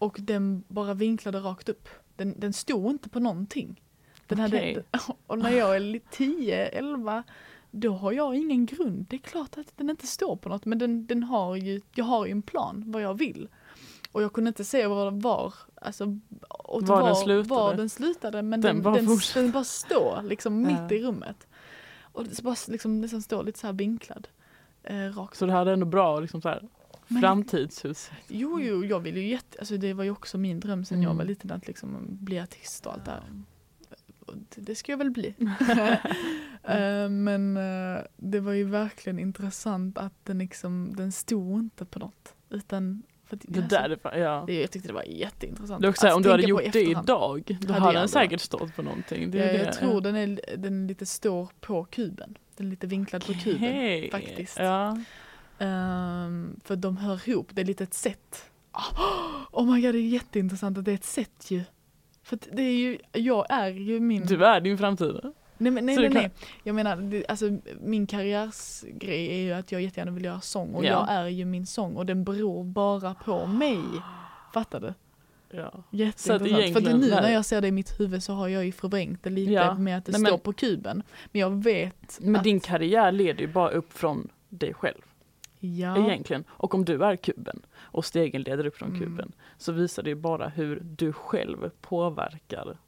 [0.00, 1.88] Och den bara vinklade rakt upp.
[2.16, 3.80] Den, den stod inte på någonting.
[4.26, 4.74] Den Okej.
[4.92, 7.22] hade, och när jag är li- 10, 11
[7.70, 9.06] då har jag ingen grund.
[9.10, 12.04] Det är klart att den inte står på något men den, den har ju, jag
[12.04, 13.48] har ju en plan vad jag vill.
[14.12, 17.48] Och jag kunde inte se var, var, alltså, åt Var den slutade.
[17.48, 20.82] var den slutade men Den den, bara den, den, bara står liksom Ja.
[20.82, 21.46] mitt i rummet.
[22.12, 24.28] Och det bara liksom nästan står lite så här vinklad.
[24.82, 25.36] Eh, rakt.
[25.38, 26.68] Så det hade ändå bra liksom så här,
[27.10, 28.10] Men- framtidshus.
[28.28, 31.08] Jo, jo, jag vill ju jätte, alltså det var ju också min dröm sen jag
[31.10, 31.18] Mm.
[31.18, 33.22] var liten att liksom bli artist och allt det här.
[34.54, 35.34] Det, det ska jag väl bli.
[36.62, 41.98] Eh, men eh, det var ju verkligen intressant att den liksom, den stod inte på
[41.98, 42.34] något.
[42.50, 44.44] Utan, att, Det alltså, där är ja.
[44.46, 45.82] det, jag tyckte det var jätteintressant.
[45.82, 48.02] Det också så här, Att om du hade gjort det idag, då Hade hade jag
[48.02, 49.30] den säkert stått på någonting.
[49.30, 49.64] Det Jag, det.
[49.64, 52.38] jag tror den, är, den lite står på kuben.
[52.56, 54.10] Den är lite vinklad på kuben.
[54.10, 54.58] Faktiskt.
[54.58, 54.98] Ja.
[55.60, 58.50] Ehm, för de hör ihop, det är lite ett sätt.
[59.52, 61.62] Oh my god, det är jätteintressant att det är ett sätt ju.
[62.22, 64.26] För det är ju, jag är ju min...
[64.26, 65.14] Du är din framtid.
[65.58, 66.30] nej men nej, nej, nej.
[66.64, 70.84] Jag menar, det, alltså min karriärsgrej är ju att jag jättegärna vill göra sång och
[70.84, 70.88] Ja.
[70.90, 73.78] jag är ju min sång och den beror bara på mig.
[74.54, 74.94] Fattar du?
[75.56, 75.72] Ja.
[75.90, 76.72] Jätteintressant.
[76.72, 79.22] För att nu när jag ser det i mitt huvud så har jag ju förvrängt
[79.22, 79.74] det lite Ja.
[79.74, 81.02] med att det Nej, men- står på kuben.
[81.32, 85.00] Men jag vet Men att, din karriär leder ju bara upp från dig själv
[85.60, 86.44] ja, egentligen.
[86.50, 89.00] Och om du är kuben och stegen leder upp från Mm.
[89.00, 92.78] kuben så visar det bara hur du själv påverkar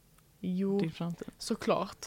[0.41, 1.29] jo, din framtid.
[1.39, 2.07] Såklart.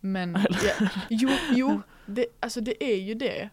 [0.00, 0.36] Men
[0.80, 3.50] ja, jo, jo det, alltså det är ju det.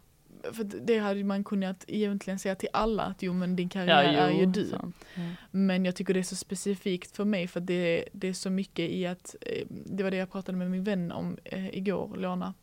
[0.52, 4.32] För det hade man kunnat egentligen säga till alla att jo men din karriär är
[4.32, 4.70] ju du.
[4.72, 5.22] Ja.
[5.52, 8.90] Men jag tycker det är så specifikt för mig för det, det är så mycket
[8.90, 12.54] i att, eh, det var det jag pratade med min vän om eh, igår, Lona.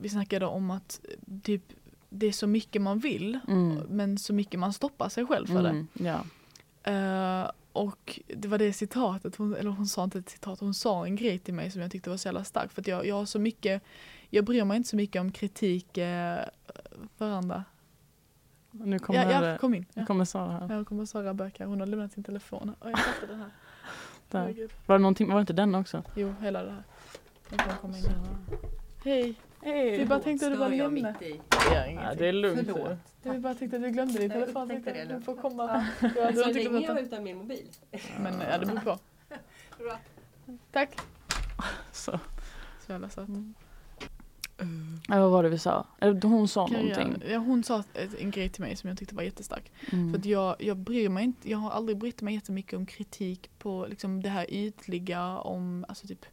[0.00, 1.62] Vi snackade om att eh, typ,
[2.16, 3.74] det är så mycket man vill Mm.
[3.88, 5.68] men så mycket man stoppar sig själv för det.
[5.68, 5.86] Mm.
[5.92, 6.20] Ja.
[6.92, 11.06] Eh, och det var det citatet, hon, eller hon sa inte ett citat, hon sa
[11.06, 12.72] en grej till mig som jag tyckte var så jävla stark.
[12.72, 13.82] För att jag, jag har så mycket,
[14.30, 16.04] jag bryr mig inte så mycket om kritik uh,
[17.18, 17.64] varandra.
[18.70, 19.86] Nu kommer, Ja, ja, kom in.
[19.94, 20.06] nu Ja.
[20.06, 20.68] kommer Sara här.
[20.68, 22.74] Här kommer Sara här, hon har lämnat sin telefon.
[22.78, 23.50] Och jag satte den här.
[24.30, 24.40] Där.
[24.40, 24.70] Herregud.
[24.86, 26.02] Var det någonting, var det inte den också?
[26.16, 26.82] Jo, hela det här.
[27.82, 27.98] Nu.
[29.04, 29.34] Hej!
[29.66, 29.98] Hej.
[29.98, 30.92] Vi bara tänkte att du jag?
[30.94, 32.68] Det gör Ja, det är lugnt.
[32.72, 32.98] Förlåt.
[33.22, 34.62] Vi bara tänkte att du glömde din Jag telefon.
[34.62, 35.86] upptäckte Tänkte, det Du får komma.
[36.00, 37.66] Ja, du har Så länge jag var utan min mobil.
[38.20, 38.98] Men ja, det beror på.
[39.78, 39.98] Bra.
[40.72, 40.96] Tack.
[41.92, 42.20] Så.
[42.86, 43.28] Så jävla söt.
[45.08, 45.86] Ja, vad var det vi sa?
[46.22, 46.82] Hon sa Karriär.
[46.82, 47.30] någonting.
[47.30, 47.84] Ja, hon sa
[48.18, 49.72] en grej till mig som jag tyckte var jättestark.
[49.92, 50.12] Mm.
[50.12, 53.50] För att jag, jag bryr mig inte, jag har aldrig brytt mig jättemycket om kritik
[53.58, 56.26] på liksom det här ytliga om, alltså typ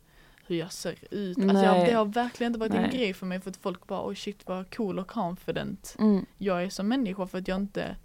[0.48, 1.38] hur jag ser ut.
[1.38, 2.92] Alltså jag, det har verkligen inte varit en Nej.
[2.98, 6.26] grej för mig för att folk bara oj shit vad cool och confident Mm.
[6.38, 7.96] jag är som människa för att jag inte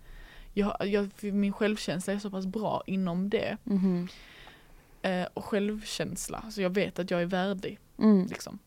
[0.55, 3.57] jag, jag, min självkänsla är så pass bra inom det.
[3.64, 4.09] Mhm.
[5.03, 7.78] Eh, och självkänsla, så jag vet att jag är värdig.
[7.99, 8.26] Mm.
[8.26, 8.59] Liksom.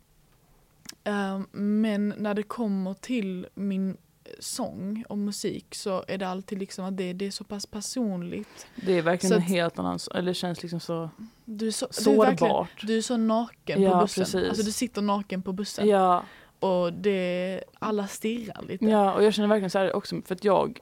[1.04, 3.98] Eh, men när det kommer till min
[4.40, 8.68] sång och musik så är det alltid liksom att det, det är så pass personligt.
[8.76, 11.10] Det är verkligen en helt annan, eller känns liksom så
[11.46, 12.04] Du är så, du är
[12.36, 12.70] sårbart.
[12.88, 14.24] du är så naken Ja, på bussen.
[14.24, 14.50] precis.
[14.50, 15.88] Alltså du sitter naken på bussen.
[15.88, 16.24] Ja,
[16.60, 18.86] Och det, alla stirrar lite.
[18.86, 20.80] ja, och jag känner verkligen så här också, för att jag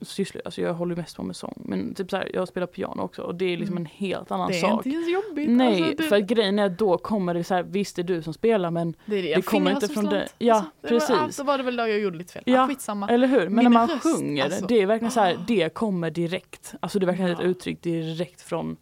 [0.00, 3.02] sysslar, alltså jag håller mest på med sång, men typ så här, jag spelar piano
[3.02, 3.82] också och det är liksom Mm.
[3.86, 4.86] en helt annan det är sak.
[4.86, 5.48] inte ens jobbigt.
[5.50, 8.02] Nej, alltså, det, för att grejen är att då kommer det så här, visst det
[8.02, 9.34] är du som spelar men, det, det.
[9.34, 10.28] det kommer inte från dig.
[10.38, 11.10] Ja, Alltså, precis.
[11.10, 12.42] Var, så var det väl då jag gjorde lite fel.
[12.46, 12.52] Ja.
[12.54, 12.66] Ja.
[12.66, 13.08] Skitsamma.
[13.08, 13.40] eller hur?
[13.48, 14.66] Men Min när man röst, sjunger, alltså.
[14.66, 15.44] det är verkligen så här, Ah.
[15.48, 16.74] det kommer direkt.
[16.80, 17.36] Alltså det är verkligen Ja.
[17.38, 18.76] ett uttryck direkt från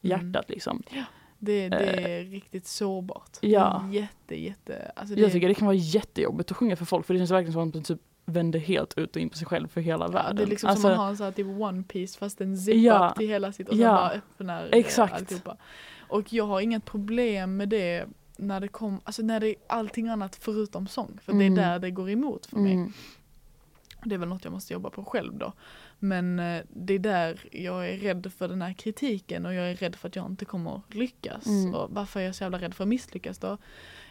[0.00, 0.82] hjärtat liksom.
[1.38, 3.38] Det, det är riktigt sårbart.
[3.42, 3.50] Eh.
[3.50, 3.88] ja.
[3.92, 4.92] Jätte, jätte.
[4.96, 7.30] Alltså det, Jag tycker det kan vara jättejobbigt att sjunga för folk för det känns
[7.30, 10.08] verkligen som att man typ vänder helt ut och in på sig själv för hela
[10.08, 10.36] världen.
[10.36, 12.82] det är liksom Alltså, som man har sån här typ one piece fast en zip-up
[12.84, 13.14] Ja.
[13.18, 13.92] till hela sitt och sen Ja.
[13.92, 15.14] bara öppnar eh, Exakt.
[15.14, 15.56] alltihopa.
[16.08, 18.04] Och jag har inget problem med det
[18.36, 21.18] när det kom, alltså när det är allting annat förutom sång.
[21.22, 21.58] För det Mm.
[21.58, 22.72] är där det går emot för mig.
[22.74, 22.92] mm,
[24.04, 25.52] Det är väl något jag måste jobba på själv då.
[25.98, 29.74] Men eh, det är där jag är rädd för den här kritiken och jag är
[29.76, 31.46] rädd för att jag inte kommer lyckas.
[31.46, 31.74] Mm.
[31.74, 33.58] Och varför är jag så jävla rädd för att misslyckas då?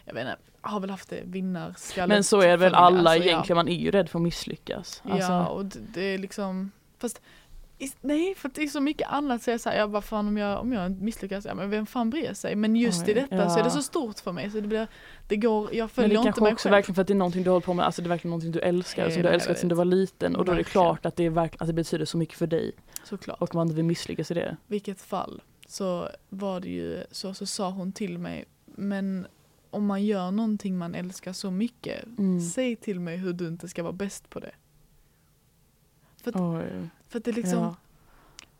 [0.04, 2.08] Jag vet inte, jag har väl haft det vinnarskallet.
[2.08, 3.32] Men så är det väl alla Alltså, ja.
[3.32, 5.02] egentligen, man är ju rädd för att misslyckas.
[5.04, 7.20] Alltså, Ja, och det, det är liksom, fast
[8.00, 10.60] Nej, för det är så mycket annat så jag säger, ja, vad fan om jag,
[10.60, 12.54] om jag misslyckas, ja men vem fan bryr sig?
[12.56, 13.70] Men just i Oj, detta så är det ja.
[13.70, 14.88] så stort för mig så det blir,
[15.28, 16.72] det går, jag Men följer det inte mig också själv.
[16.74, 18.52] verkligen för att det är någonting du håller på med, alltså det är verkligen någonting
[18.52, 20.72] du älskar, som du har älskat sedan du var liten och då är det Verkligen.
[20.84, 22.72] klart att det, är verk- att det betyder så mycket för dig
[23.04, 23.40] Såklart.
[23.40, 24.56] och man inte vill misslyckas i det.
[24.66, 29.26] vilket fall så var det ju så, så sa hon till mig, men
[29.74, 32.40] om man gör någonting man älskar så mycket, Mm.
[32.40, 34.52] säg till mig hur du inte ska vara bäst på det.
[36.22, 36.88] För att, Oj.
[37.08, 37.76] för att det liksom, ja.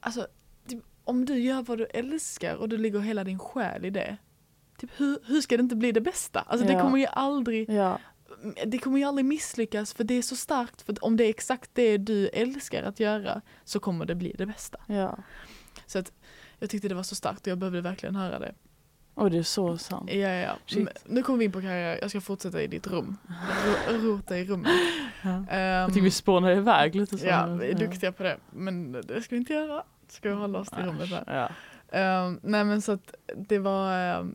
[0.00, 0.26] alltså,
[0.66, 4.16] typ, om du gör vad du älskar och du lägger hela din själ i det,
[4.78, 6.40] typ, hur, hur ska det inte bli det bästa?
[6.40, 6.80] Alltså det Ja.
[6.82, 7.98] kommer ju aldrig, Ja.
[8.66, 11.70] det kommer ju aldrig misslyckas för det är så starkt, för om det är exakt
[11.72, 14.78] det du älskar att göra så kommer det bli det bästa.
[15.86, 16.12] Så att
[16.58, 18.54] jag tyckte det var så starkt och jag behövde verkligen höra det.
[19.14, 20.10] Och det är så sant.
[20.12, 20.56] Ja, ja.
[20.66, 20.88] Shit.
[21.06, 23.16] Nu kommer vi in på karriär, jag ska fortsätta i ditt rum.
[23.88, 24.70] Ro- Rota i rummet.
[25.22, 25.30] Ja.
[25.36, 27.26] Um, Jag tycker vi spånar iväg lite så.
[27.26, 28.36] Ja, vi är duktiga på det.
[28.50, 29.82] Men det ska vi inte göra.
[30.08, 31.24] Ska vi hålla oss till rummet här.
[31.92, 32.26] Ja.
[32.26, 34.34] Um, nej men så att det var um,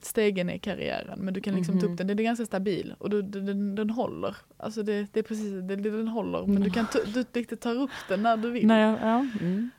[0.00, 1.92] stegen i karriären men du kan liksom ta Mhm.
[1.92, 4.36] upp den, den är ganska stabil och du, den, den, håller.
[4.56, 7.70] Alltså det, det är precis, det, den håller men du kan ta, du riktigt ta
[7.70, 8.66] upp den när du vill.
[8.66, 9.26] Nej, ja.
[9.40, 9.70] Mm.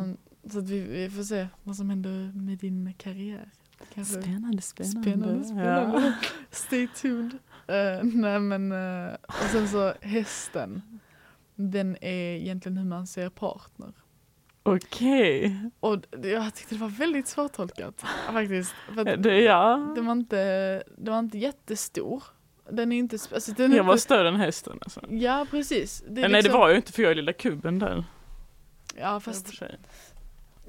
[0.00, 0.16] Um,
[0.46, 3.48] Så vi, vi får se vad som händer med din karriär.
[3.94, 5.02] Kanske Spännande, spännande.
[5.10, 6.14] Spännande, spännande.
[6.50, 7.38] Stay tuned.
[7.66, 10.82] Eh, nej men, eh, och sen så hästen.
[11.54, 13.92] Den är egentligen hur man ser partner.
[14.62, 15.56] Okej.
[15.80, 18.74] Och det- jag tyckte det var väldigt svårtolkat faktiskt.
[18.94, 19.92] För att Det, ja.
[19.96, 22.22] den, var inte, den var inte jättestor.
[22.70, 25.00] Den är inte, alltså den är Jag var inte, större än hästen alltså.
[25.10, 26.04] Ja precis.
[26.08, 28.04] Det Nej det liksom- var ju inte för jag är lilla kuben där.
[28.96, 29.62] Ja Fast...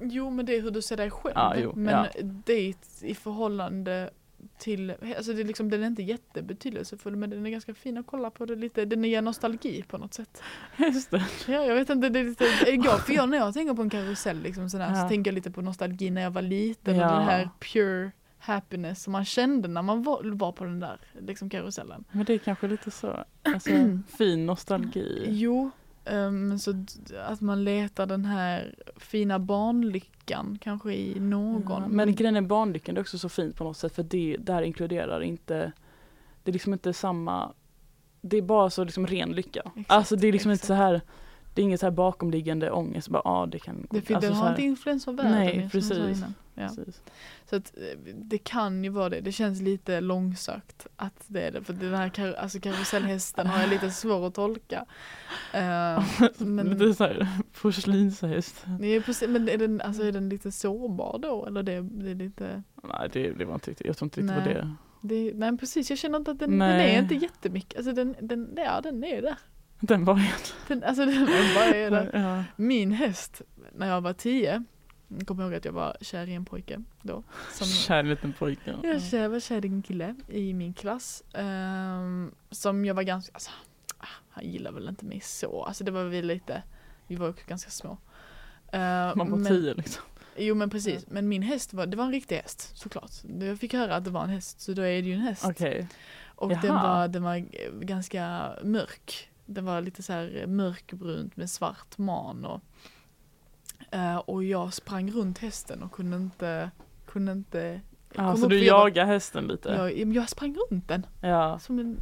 [0.02, 1.34] jo men det är hur du ser dig själv.
[1.36, 2.22] Ja, jo, men ja.
[2.46, 4.10] det i förhållande
[4.58, 8.08] till, alltså det är liksom, den är inte jättebetydelsefull men den är ganska fin att
[8.08, 8.46] kolla på.
[8.46, 10.42] Det är lite, den ger nostalgi på något sätt.
[10.76, 11.22] Hästen.
[11.48, 12.46] Ja, jag vet inte, det är lite,
[12.86, 15.02] jag, för jag, när jag tänker på en karusell liksom sådär, Ja.
[15.02, 17.06] så tänker jag lite på nostalgi när jag var liten Ja.
[17.12, 20.98] och den här pure happiness som man kände när man var, var på den där
[21.20, 22.04] liksom, karusellen.
[22.12, 23.70] Men det är kanske lite så, alltså
[24.18, 25.26] fin nostalgi.
[25.30, 25.72] Jo,
[26.06, 26.86] ehm, så
[27.28, 31.82] att man letar den här fina barnlyckan kanske i någon.
[31.82, 34.38] Ja, men grejen är barnlyckan, det är också så fint på något sätt för det
[34.40, 35.72] där inkluderar inte,
[36.44, 37.54] det är liksom inte samma,
[38.22, 39.62] det är bara så liksom ren lycka.
[39.66, 40.68] Exakt, alltså det är liksom inte exakt.
[40.68, 41.02] så här,
[41.54, 44.44] det är inget så här bakomliggande ångest, bara ja det kan det, alltså, så har
[44.44, 45.32] här- inte influens av världen.
[45.32, 46.24] Nej, precis.
[46.56, 46.68] Ja.
[46.68, 47.02] precis.
[47.50, 49.22] Så att eh, det kan ju vara det.
[49.22, 51.62] Det känns lite långsökt att det är det.
[51.64, 54.86] För den här kar- alltså karusellhästen har jag lite svår att tolka.
[55.54, 56.04] Eh,
[56.38, 57.28] men, Lite såhär
[57.62, 58.66] porslinshäst.
[58.80, 61.46] Nej, precis, men är den, alltså, är den lite sårbar då?
[61.46, 62.64] Eller det, det är lite...
[62.84, 64.76] Nej det, det var inte riktigt, jag tror inte riktigt på det.
[65.02, 67.78] Det, nej precis, jag känner inte att den, den är inte jättemycket.
[67.78, 69.36] Alltså den, den, ja, den är där.
[69.80, 70.56] Den var helt...
[70.68, 72.10] Den, alltså den är bara är där.
[72.14, 72.44] Ja.
[72.56, 73.42] Min häst,
[73.76, 74.64] när jag var tio,
[75.18, 77.24] jag kommer ihåg att jag var kär i en pojke då.
[77.52, 78.76] Som, Kär liten pojke.
[78.84, 81.24] jag kär, var kär i en kille i min klass.
[81.34, 83.52] ehm, som jag var ganska, alltså,
[83.98, 85.64] ah, han gillade väl inte mig så.
[85.64, 86.64] Alltså det var vi lite,
[87.08, 87.98] vi var också ganska små.
[88.72, 88.80] Eh,
[89.16, 90.04] Man var men- tio liksom.
[90.38, 93.12] Jo men precis, men min häst var, det var en riktig häst såklart.
[93.40, 95.46] Jag fick höra att det var en häst så då är det ju en häst.
[95.46, 95.88] Okej.
[96.36, 96.62] Och Jaha.
[96.62, 97.44] den var, den var eh,
[97.82, 99.30] ganska mörk.
[99.46, 102.62] Den var lite så här mörkbrunt med svart man och,
[104.26, 106.72] och jag sprang runt hästen och kunde inte,
[107.06, 107.82] kunde inte
[108.16, 109.70] Ja, så du och jag var- jagar hästen lite?
[109.70, 111.06] jag, jag sprang runt den.
[111.22, 111.98] Ja, Som en,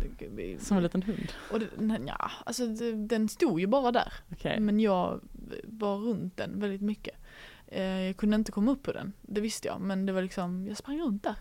[0.59, 1.31] som en liten hund?
[1.51, 2.67] och den, ja, alltså
[3.07, 4.13] den stod ju bara där.
[4.31, 4.59] Okej.
[4.59, 5.19] Men jag
[5.63, 7.15] var runt den väldigt mycket.
[7.67, 9.81] Eh, jag kunde inte komma upp på den, det visste jag.
[9.81, 11.35] Men det var liksom, jag sprang runt där.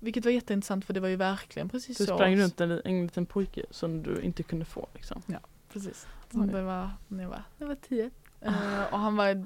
[0.00, 2.14] Vilket var jätteintressant för det var ju verkligen precis Du så.
[2.14, 5.22] sprang runt en, en liten pojke som du inte kunde få liksom?
[5.72, 6.06] Precis.
[6.32, 6.48] Oj.
[6.48, 8.10] Så det var när jag var, när jag var tio.
[8.46, 9.42] Eh, och han var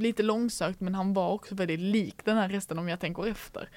[0.00, 3.68] lite långsökt men han var också väldigt lik den här hästen om jag tänker efter.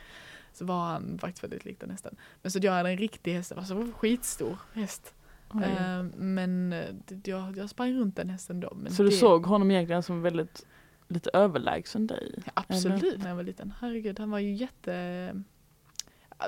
[0.54, 2.16] Så var han faktiskt väldigt lik den hästen.
[2.42, 5.14] Men så jag hade en riktig häst, alltså en skitstor häst.
[5.54, 6.86] Eh, men eh,
[7.24, 8.78] jag, jag sprang runt den hästen då.
[8.90, 10.66] Så du det, såg honom egentligen som väldigt
[11.08, 12.34] lite överlägsen dig?
[12.46, 13.74] Ja, Absolut när jag var liten.
[13.80, 15.44] Herregud, han var ju jätte...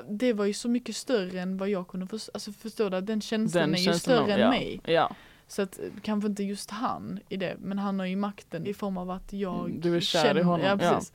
[0.08, 2.30] Det var ju så mycket större än vad jag kunde förstå.
[2.34, 3.00] Alltså förstår du?
[3.00, 4.50] Den känslan är ju känslan större av- än ja.
[4.50, 4.80] mig.
[4.84, 5.16] Ja,
[5.48, 8.74] Så att eh, kanske inte just han i det, men han har ju makten i
[8.74, 10.94] form av att jag Mm, du är kär i honom, Ja, ja.
[10.94, 11.12] precis.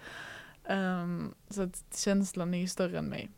[0.65, 3.29] Ehm, så att känslan är ju större än mig.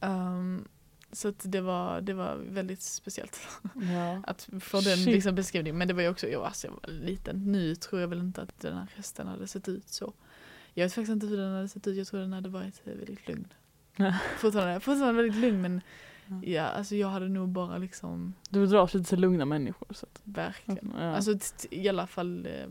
[0.00, 0.68] Ehm,
[1.12, 3.40] så att det var, det var väldigt speciellt
[3.74, 4.22] ja.
[4.26, 5.78] att få den liksom beskrivningen.
[5.78, 7.52] Men det var ju också, jag, alltså, jag var liten.
[7.52, 10.12] Nu tror jag väl inte att den här hästen hade sett ut så.
[10.74, 12.92] Jag vet faktiskt inte hur den hade sett ut, jag tror den hade varit eh,
[12.92, 13.46] väldigt lugn.
[13.96, 14.14] Ja.
[14.38, 15.80] Fortfarande, fortfarande väldigt lugn men
[16.42, 16.62] Ja.
[16.62, 19.88] alltså jag hade nog bara liksom Du dras lite till lugna människor.
[19.90, 21.16] Så att, verkligen ja.
[21.16, 21.32] Alltså
[21.70, 22.66] i alla fall, eh,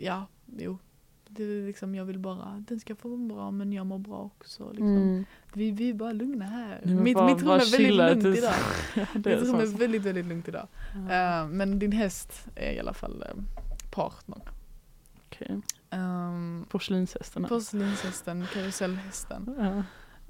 [0.00, 0.26] ja,
[0.58, 0.78] jo.
[1.30, 4.18] Det är liksom, jag vill bara, den ska få må bra men jag mår bra
[4.18, 4.70] också.
[4.70, 4.96] Liksom.
[4.96, 5.24] mm.
[5.52, 6.80] Vi, vi är bara lugna här.
[6.84, 8.54] Mitt, bara- mitt rum är väldigt lugnt tills- idag.
[8.94, 10.68] det Mitt är rum är väldigt, väldigt lugnt idag.
[11.08, 11.40] Ja.
[11.42, 13.42] Eh, men din häst är i alla fall eh,
[13.90, 14.38] partner.
[15.26, 15.60] Okej.
[15.90, 17.44] Um, Porslinshästen.
[17.44, 19.54] Porslinshästen, karusellhästen.
[19.58, 19.82] Ja.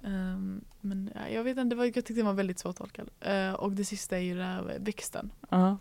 [0.08, 3.08] Ehm, men ja, jag vet inte, det var, jag tyckte det var väldigt svårtolkad.
[3.28, 5.30] Uh, och det sista är ju det här växten.
[5.50, 5.76] Ja.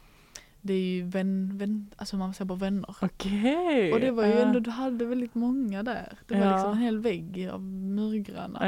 [0.61, 2.95] Det är ju vän, vän, alltså man ser på vänner.
[3.01, 3.93] Okej.
[3.93, 4.37] Och det var ju Ja.
[4.45, 6.17] ändå, du hade väldigt många där.
[6.27, 8.59] Det var liksom en hel vägg av murgröna.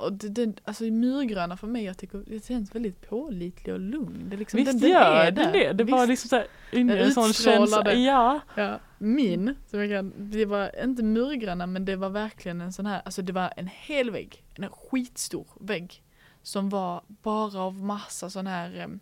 [0.00, 0.06] Ja.
[0.06, 4.26] Och det, det, alltså murgröna för mig, jag tycker det känns väldigt pålitlig och lugn.
[4.28, 5.52] Det är liksom, Visst den, gör den där.
[5.52, 5.72] det?
[5.72, 6.08] Det var Visst.
[6.08, 7.94] liksom såhär, inne Den en sån känsla.
[7.94, 8.40] Ja.
[8.54, 12.86] Ja, min, som jag kan, det var inte murgröna men det var verkligen en sån
[12.86, 16.02] här, alltså det var en hel vägg, en skitstor vägg.
[16.42, 19.00] Som var bara av massa sån här, em,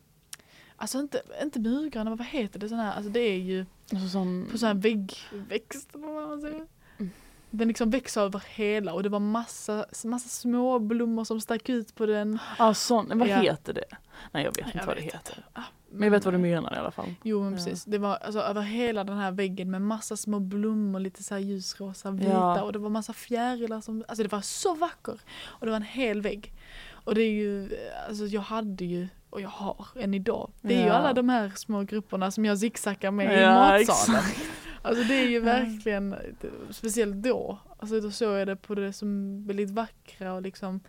[0.76, 4.09] alltså inte, inte murgröna, men vad heter det sån här, alltså det är ju Alltså
[4.09, 6.66] sån, på sån här väggväxt, eller vad man säger.
[7.51, 11.94] Den liksom växer över hela och det var massa, massa små blommor som stack ut
[11.94, 12.38] på den.
[12.59, 13.36] ja, sån, vad Ja.
[13.40, 13.84] heter det?
[14.32, 15.44] Nej jag vet inte Jag vad det vet heter.
[15.53, 17.14] Ah, Men jag vet vad du menar i alla fall.
[17.22, 17.57] Jo men Ja.
[17.57, 21.34] precis, det var alltså över hela den här väggen med massa små blommor, lite så
[21.34, 22.62] här ljusrosa, vita Ja.
[22.62, 25.20] och det var massa fjärilar som, alltså det var så vackert.
[25.46, 26.53] Och det var en hel vägg.
[26.90, 27.70] Och det är ju,
[28.09, 31.53] alltså jag hade ju, och jag har än idag, det är ju alla de här
[31.57, 34.22] små grupperna som jag zigzaggar med i matsalen.
[34.83, 35.43] Alltså det är ju Ja.
[35.45, 36.14] verkligen,
[36.70, 40.81] speciellt då, alltså då såg jag det på det som väldigt vackra och liksom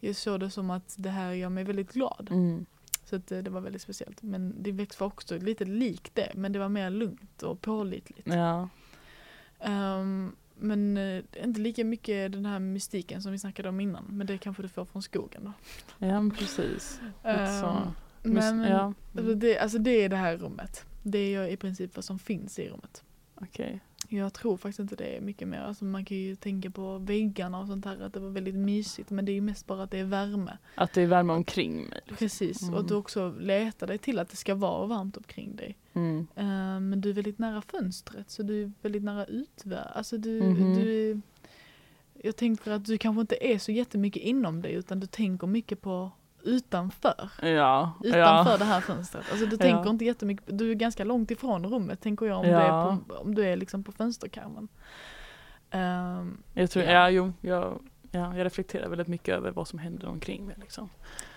[0.00, 2.28] jag såg det som att det här gör mig väldigt glad.
[2.30, 2.66] Mm.
[3.04, 4.22] Så att eh, det var väldigt speciellt.
[4.22, 8.28] Men det växt var också lite likt det, men det var mer lugnt och pålitligt.
[8.28, 8.68] Ja.
[9.60, 14.04] Ehm, men eh, inte lika mycket den här mystiken som vi snackade om innan.
[14.08, 15.52] Men det kanske du får från skogen då.
[16.06, 17.00] ja, precis.
[17.22, 17.28] Så.
[17.28, 17.88] Ehm,
[18.22, 18.94] Men, ja.
[19.16, 20.84] alltså, det, alltså det är det här rummet.
[21.02, 23.02] Det är i princip vad som finns i rummet.
[23.42, 23.80] Okej.
[24.08, 25.58] Jag tror faktiskt inte det är mycket mer.
[25.60, 29.10] Alltså man kan ju tänka på väggarna och sånt här, att det var väldigt mysigt.
[29.10, 30.58] Men det är ju mest bara att det är värme.
[30.74, 32.00] Att det är värme omkring mig.
[32.06, 32.16] liksom.
[32.16, 32.74] Precis, Mm.
[32.74, 35.76] och att du också letar dig till att det ska vara varmt omkring dig.
[35.92, 36.26] Mm.
[36.36, 39.92] Eh, men du är väldigt nära fönstret så du är väldigt nära utvärlden.
[39.94, 40.74] Alltså du, Mhm.
[40.74, 41.20] du
[42.22, 45.80] jag tänker att du kanske inte är så jättemycket inom dig utan du tänker mycket
[45.80, 46.10] på
[46.44, 47.28] utanför.
[47.42, 47.92] Ja.
[48.04, 48.56] Utanför ja.
[48.58, 49.24] det här fönstret.
[49.30, 49.58] Alltså du Ja.
[49.58, 52.98] tänker inte jättemycket, du är ganska långt ifrån rummet tänker jag om du är, Ja.
[53.08, 54.68] på, om du är liksom på fönsterkarmen.
[55.70, 56.90] Ehm, Jag tror, Ja.
[56.92, 57.78] ja, jo, jag,
[58.10, 60.88] ja, jag reflekterar väldigt mycket över vad som händer omkring mig liksom.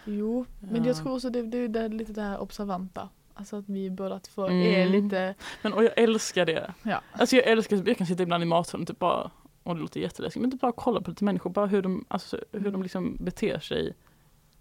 [0.05, 0.87] jo, men Ja.
[0.87, 3.09] jag tror också det, det, det är lite det här observanta.
[3.35, 4.61] Alltså att vi båda två Mm.
[4.75, 6.73] är lite, Men och jag älskar det.
[6.83, 7.01] ja.
[7.11, 9.31] Alltså jag älskar, jag kan sitta ibland i matsalen och typ bara,
[9.63, 12.39] och det låter jätteläskigt, men typ bara kolla på lite människor, bara hur de, alltså,
[12.51, 13.93] hur de liksom beter sig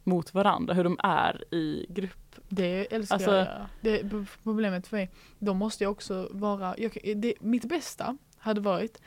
[0.04, 2.36] mot varandra, hur de är i grupp.
[2.48, 3.66] Det älskar Alltså- jag.
[3.80, 5.10] Det är problemet för mig.
[5.38, 9.02] Då måste jag också vara, jag, det, mitt bästa hade varit,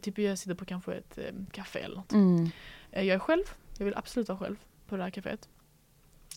[0.00, 2.12] typ jag sitter på kanske ett eh, café eller något.
[2.92, 3.44] Eh, Jag är själv,
[3.78, 4.56] jag vill absolut vara själv
[4.86, 5.48] på det här kaféet.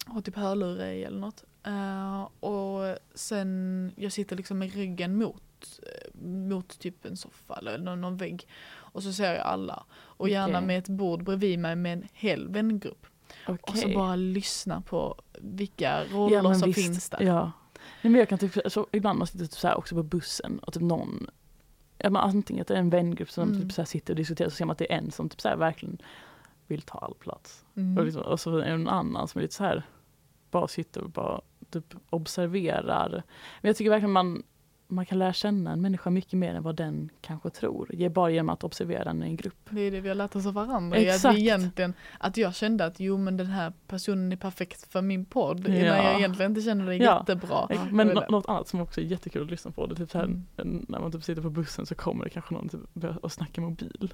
[0.06, 1.44] Har typ hörlurar i eller något.
[1.66, 7.56] Eh, och sen, jag sitter liksom med ryggen mot mot, eh, mot typ en soffa
[7.58, 8.48] eller någon, någon vägg.
[8.72, 9.84] Och så ser jag alla.
[9.94, 10.68] Och gärna Okej.
[10.68, 13.06] med ett bord bredvid mig med en hel vängrupp.
[13.48, 16.80] Och så bara lyssna på vilka roller men som visst.
[16.86, 17.22] finns där.
[17.22, 17.52] Ja.
[18.02, 20.60] Nej, men jag kan typ, så ibland man sitter typ så här också på bussen
[20.60, 21.28] och typ någon
[21.98, 23.62] Ja, men antingen att det är en vängrupp som Mm.
[23.62, 25.56] typ så sitter och diskuterar så ser man att det är en som typ så
[25.56, 25.98] verkligen
[26.68, 27.66] vill ta all plats.
[27.76, 27.98] Mm.
[27.98, 29.84] Och, liksom, och så är det en annan som är lite så här
[30.52, 33.10] bara sitter och bara typ observerar.
[33.62, 34.44] Men jag tycker verkligen man,
[34.88, 38.10] man kan lära känna en människa mycket mer än vad den kanske tror.
[38.10, 39.68] Bara genom att observera den i en grupp.
[39.70, 40.98] Det är det vi har lärt oss av varandra.
[40.98, 41.36] Att, Exakt.
[41.38, 45.26] vi egentligen, att jag kände att jo men den här personen är perfekt för min
[45.26, 45.60] podd.
[45.68, 45.72] Ja.
[45.74, 47.20] När jag egentligen inte känner det Ja.
[47.20, 47.70] jättebra.
[47.92, 50.12] Men Och nå- något annat som också är jättekul att lyssna på det är typ
[50.12, 50.86] så här, Mm.
[50.88, 52.82] när man typ sitter på bussen så kommer det kanske någon typ
[53.22, 54.14] och snacka mobil.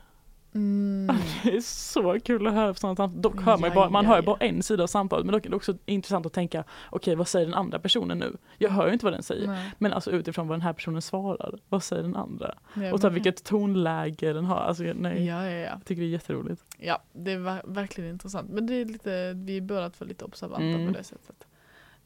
[0.53, 1.17] Mm.
[1.43, 3.21] Det är så kul att höra på sådana samtal.
[3.21, 4.21] Dock hör man, Ja, bara, man ja, hör ja.
[4.21, 7.27] bara en sida av samtalet men dock är det också intressant att tänka okej vad
[7.27, 8.37] säger den andra personen nu?
[8.57, 9.47] Jag hör ju inte vad den säger.
[9.47, 9.71] Nej.
[9.77, 12.55] Men alltså utifrån vad den här personen svarar, vad säger den andra?
[12.73, 14.57] Ja, och så men- vilket tonläge den har.
[14.57, 15.57] Alltså, nej, Ja, ja, ja.
[15.69, 16.63] Jag tycker det är jätteroligt.
[16.77, 18.49] Ja, det var verkligen intressant.
[18.49, 20.87] Men det är lite, vi är båda två lite observanta Mm.
[20.93, 21.45] på det sättet.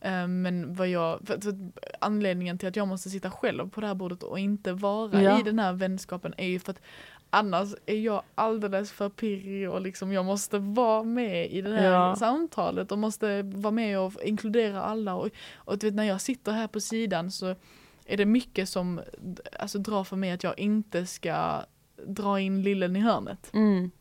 [0.02, 1.56] Eh, Men vad jag, för, för
[2.00, 5.40] anledningen till att jag måste sitta själv på det här bordet och inte vara Ja.
[5.40, 6.82] i den här vänskapen är ju för att
[7.34, 11.92] annars är jag alldeles för pirrig och liksom jag måste vara med i det här
[11.92, 12.16] Ja.
[12.16, 15.16] samtalet och måste vara med och inkludera alla.
[15.16, 17.56] Och, och du vet, när jag sitter här på sidan så
[18.06, 19.02] är det mycket som
[19.60, 21.62] alltså, drar för mig att jag inte ska
[22.08, 23.50] dra in lillen i hörnet.
[23.54, 23.92] Mm.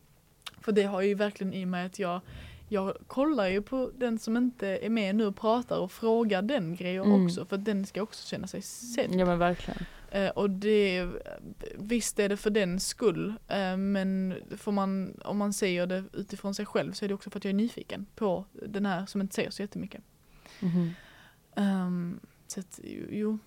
[0.60, 2.20] För det har ju verkligen i mig att jag,
[2.68, 6.76] jag kollar ju på den som inte är med nu och pratar och frågar den
[6.76, 7.24] grejer Mm.
[7.26, 9.10] också för den ska också känna sig sedd.
[9.10, 9.84] Ja men verkligen.
[10.14, 11.08] Eh, och det,
[11.74, 16.54] visst är det för den skull eh, men får man, om man säger det utifrån
[16.54, 19.20] sig själv så är det också för att jag är nyfiken på den här som
[19.20, 20.02] inte säger så jättemycket.
[20.60, 20.90] Mhm.
[21.56, 23.38] Um, så att, jo.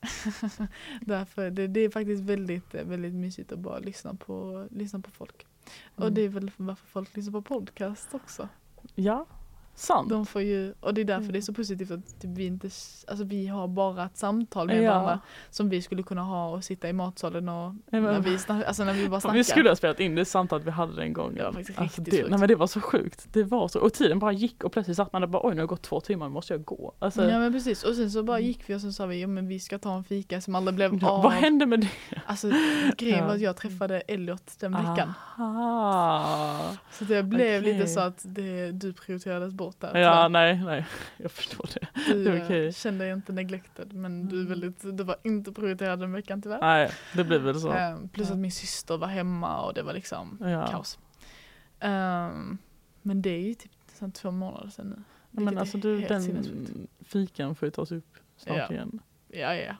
[1.00, 5.46] Därför, det, det är faktiskt väldigt, väldigt mysigt att bara lyssna på, lyssna på folk.
[5.94, 6.14] Och Mm.
[6.14, 8.48] det är väl varför folk lyssnar på podcast också.
[8.94, 9.26] Ja,
[9.74, 10.08] sant.
[10.10, 11.32] De får ju, och det är därför Mm.
[11.32, 12.66] det är så positivt att typ vi inte,
[13.08, 14.90] alltså vi har bara ett samtal med Ja.
[14.92, 15.20] varandra
[15.50, 18.84] som vi skulle kunna ha och sitta i matsalen och men- när vi, snack, alltså
[18.84, 19.36] när vi bara snackar.
[19.36, 21.34] Vi skulle ha spelat in det samtalet vi hade den gången.
[21.34, 22.30] Det var faktiskt Alltså riktigt det, sjukt.
[22.30, 23.26] nej men det var så sjukt.
[23.32, 25.54] Det var så, och tiden bara gick och plötsligt satt man där och bara oj
[25.54, 26.92] nu har det gått två timmar, nu måste jag gå.
[26.98, 28.48] Alltså, Ja men precis och sen så bara Mm.
[28.48, 30.74] gick vi och sen sa vi jo men vi ska ta en fika som aldrig
[30.74, 31.22] blev ja, av.
[31.22, 31.88] vad hände med det?
[32.26, 32.50] Alltså
[32.98, 33.26] grejen Ja.
[33.26, 35.12] var att jag träffade Elliot den veckan.
[35.38, 36.76] Aha.
[36.92, 37.74] Så det blev Okej.
[37.74, 39.88] lite så att det, du prioriterades bort där.
[39.88, 40.28] Ja tyvärr.
[40.28, 40.86] nej, nej,
[41.16, 41.86] jag förstår det.
[42.12, 42.72] du det är eh, okej.
[42.72, 44.48] kände dig inte neglected men du, är Mm.
[44.48, 46.60] väldigt, du var inte prioriterad den veckan tyvärr.
[46.60, 47.72] Nej, det blir väl så.
[47.72, 48.32] Ehm, plus Ja.
[48.34, 50.66] att min syster var hemma och det var liksom Ja.
[50.66, 50.98] kaos.
[51.80, 52.58] Ehm,
[53.02, 55.02] men det är ju typ nästan två månader sedan nu.
[55.30, 56.70] Ja, men alltså du, den sinnessjukt.
[57.04, 58.70] fikan får ju tas upp snart Ja.
[58.70, 58.98] igen.
[59.28, 59.74] Ja, ja.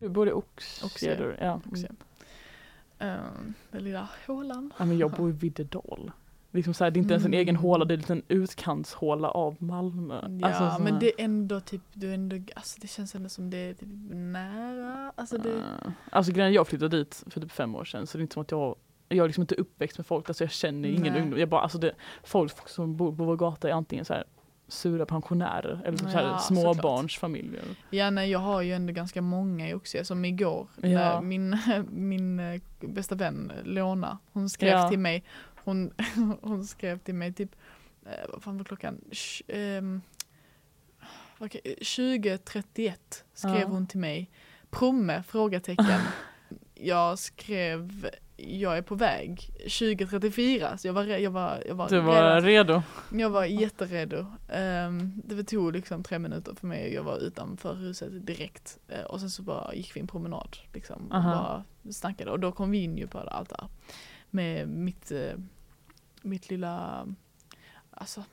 [0.00, 1.16] Du bor i Ox, Oxie.
[1.16, 1.36] ser du?
[1.40, 1.60] Ja.
[1.70, 1.86] Också.
[3.00, 4.72] Ehm, den lilla hålan.
[4.78, 6.10] ja men jag bor i Viddedal.
[6.52, 7.62] Liksom så här, det är inte ens en egen Mm.
[7.62, 10.28] håla, det är en liten utkantshåla av Malmö.
[10.40, 13.28] Ja Alltså, så men det är ändå typ, du är ändå, alltså det känns ändå
[13.28, 15.12] som det är typ nära.
[15.14, 18.20] Alltså det, Uh, alltså grejen jag flyttade dit för typ fem år sedan så det
[18.20, 18.76] är inte som att jag
[19.08, 21.22] jag är liksom inte uppväxt med folk, alltså jag känner ingen Nej.
[21.22, 21.38] ungdom.
[21.40, 21.92] Jag bara, alltså det,
[22.24, 24.24] folk som bor på vår gata är antingen så här
[24.70, 27.64] sura pensionärer eller Ja, småbarnsfamiljer.
[27.90, 30.88] ja nej jag har ju ändå ganska många i Oxie som igår, Ja.
[30.88, 31.58] när min,
[31.90, 34.88] min eh, bästa vän Leona, hon skrev Ja.
[34.88, 35.24] till mig,
[35.64, 35.90] hon,
[36.42, 37.50] hon skrev till mig typ,
[38.06, 39.00] eh, vad fan var klockan?
[39.12, 40.00] Sh, ehm,
[41.38, 42.92] okej, 20.31
[43.34, 43.66] skrev Ja.
[43.66, 44.30] hon till mig,
[44.70, 45.22] promme?
[45.22, 46.00] Frågetecken.
[46.74, 48.10] jag skrev,
[48.46, 52.42] jag är på väg 20.34 så jag var, jag var, jag var Du var redan
[52.42, 52.82] redo?
[53.12, 54.26] Jag var jätteredo.
[54.48, 56.94] Um, det tog liksom tre minuter för mig.
[56.94, 58.78] Jag var utanför huset direkt.
[58.88, 60.56] Eh, och sen så bara gick vi en promenad.
[60.72, 62.30] Liksom, och bara snackade.
[62.30, 63.68] Och då kom vi in ju på allt det här.
[64.30, 65.32] Med mitt, eh,
[66.22, 67.06] mitt lilla,
[67.90, 68.24] alltså,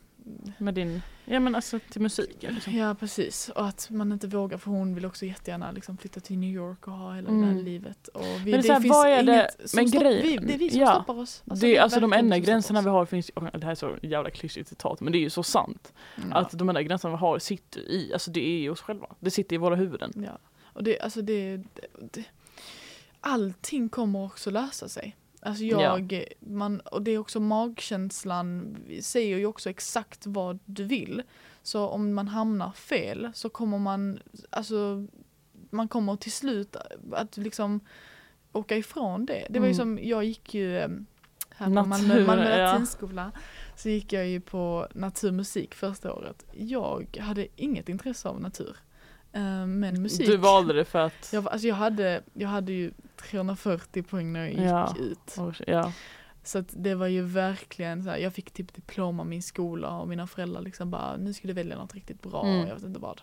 [0.57, 2.73] Med din, ja men alltså till musiken liksom.
[2.73, 3.49] ja precis.
[3.49, 6.87] Och att man inte vågar för hon vill också jättegärna liksom flytta till New York
[6.87, 7.55] och ha hela det Mm.
[7.55, 8.07] här livet.
[8.07, 10.53] Och vi, det är så här, finns vad är det- som men stopp, vi, det
[10.53, 10.93] är vi som ja.
[10.95, 11.41] stoppar oss.
[11.45, 14.69] det, är alltså de enda gränserna vi har finns, det här är så jävla klyschigt
[14.69, 15.93] citat men det är ju så sant.
[16.15, 16.35] Ja.
[16.37, 19.07] Att de enda gränserna vi har sitter i, alltså det är ju oss själva.
[19.19, 20.11] Det sitter i våra huvuden.
[20.15, 21.63] Ja, och det, alltså det, det,
[22.11, 22.23] det
[23.21, 25.15] allting kommer också lösa sig.
[25.41, 31.23] Alltså jag, man, och det är också magkänslan säger ju också exakt vad du vill.
[31.63, 34.19] Så om man hamnar fel så kommer man,
[34.49, 35.07] alltså
[35.69, 36.75] man kommer till slut
[37.11, 37.79] att liksom
[38.51, 39.47] åka ifrån det.
[39.49, 39.97] Det var ju Mm.
[39.97, 40.89] som, jag gick ju eh,
[41.49, 42.65] här på Malmö, Malmö ja.
[42.65, 43.31] latinskola.
[43.75, 46.45] Så gick jag ju på naturmusik första året.
[46.53, 48.77] Jag hade inget intresse av natur.
[49.37, 50.27] Eh, men musik.
[50.27, 51.29] Du valde det för att...
[51.33, 52.91] Jag, alltså jag, hade, jag hade ju
[53.29, 54.95] 340 poäng när jag gick Ja.
[54.99, 55.37] ut.
[55.67, 55.91] Ja.
[56.43, 60.07] Så det var ju verkligen så här, jag fick typ diplom av min skola och
[60.07, 62.67] mina föräldrar liksom bara, nu ska du välja något riktigt bra, Mm.
[62.67, 63.21] jag vet inte vad.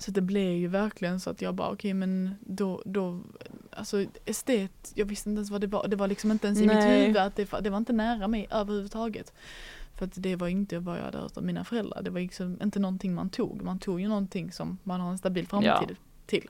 [0.00, 3.20] Så det blev ju verkligen så att jag bara, okej men då, då,
[3.72, 6.66] alltså estet, jag visste inte ens vad det var, det var liksom inte ens i
[6.66, 9.32] mitt huvud att det, det var inte nära mig överhuvudtaget.
[9.98, 12.58] För att det var inte vad jag hade hört av mina föräldrar, det var liksom
[12.62, 15.96] inte någonting man tog, man tog ju någonting som man har en stabil framtid
[16.26, 16.48] till.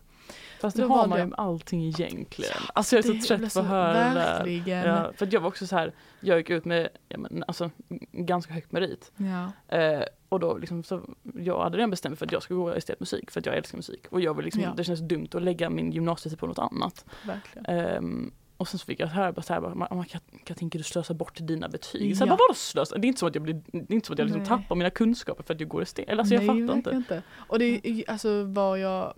[0.61, 2.53] Fast det har man ju med allting egentligen.
[2.75, 4.53] Alltså jag är så trött på att höra det.
[4.67, 7.71] Ja, för jag var också så här, jag gick ut med ja, men, alltså,
[8.13, 9.13] ganska högt merit.
[9.17, 9.77] Ja.
[9.77, 11.01] Eh, och då liksom så,
[11.35, 13.77] jag hade redan bestämt mig för att jag ska gå estetmusik för att jag älskar
[13.79, 14.07] musik.
[14.11, 14.73] Och jag vill liksom, Ja.
[14.77, 17.05] det känns dumt att lägga min gymnasietid på något annat.
[17.27, 17.67] verkligen.
[17.67, 20.57] Ehm, och sen så fick jag höra bara så här, bara, "Man- man kan, kan
[20.57, 22.17] tänker du slösa bort dina betyg?
[22.17, 22.37] Så här, Ja.
[22.37, 22.99] bara, vadå slösa?
[22.99, 24.49] Det är inte så att jag, blir, det är inte så att jag liksom Nej.
[24.49, 26.09] tappar mina kunskaper för att jag går estet.
[26.09, 26.91] Eller alltså jag Nej, fattar inte.
[26.91, 27.23] inte.
[27.37, 29.15] Och det är alltså vad jag,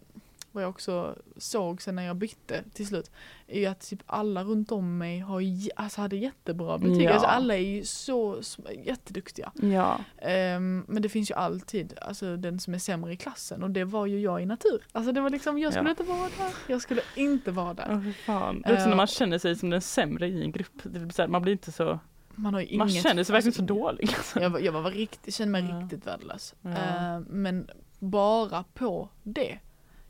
[0.52, 3.10] vad jag också såg sen när jag bytte till slut,
[3.46, 5.42] är ju att typ alla runt om mig har,
[5.76, 7.02] alltså hade jättebra betyg.
[7.02, 7.12] Ja.
[7.12, 8.40] Alltså alla är ju så
[8.84, 9.52] jätteduktiga.
[9.54, 13.70] Ja, Ehm, men det finns ju alltid alltså, den som är sämre i klassen och
[13.70, 14.82] det var ju jag i natur.
[14.92, 15.90] Alltså det var liksom, jag skulle Ja.
[15.90, 16.52] inte vara där.
[16.66, 17.94] Jag skulle inte vara där.
[17.94, 18.62] oh, fan.
[18.62, 20.72] Det är också när Eh, man känner sig som den sämre i en grupp.
[20.82, 21.98] Det blir så här, man blir inte så,
[22.34, 24.08] Man har ju man inget, känner sig verkligen så alltså, dålig.
[24.16, 24.40] Alltså.
[24.40, 25.80] Jag, var- jag var riktigt, kände mig Ja.
[25.80, 26.54] riktigt värdelös.
[26.62, 26.70] Ja.
[26.70, 29.58] Eh, men bara på det.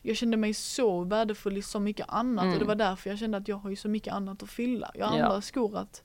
[0.02, 2.54] Jag kände mig så värdefull i så mycket annat Mm.
[2.54, 4.90] och det var därför jag kände att jag har ju så mycket annat att fylla.
[4.94, 5.24] Jag har Ja.
[5.24, 6.02] andra skor att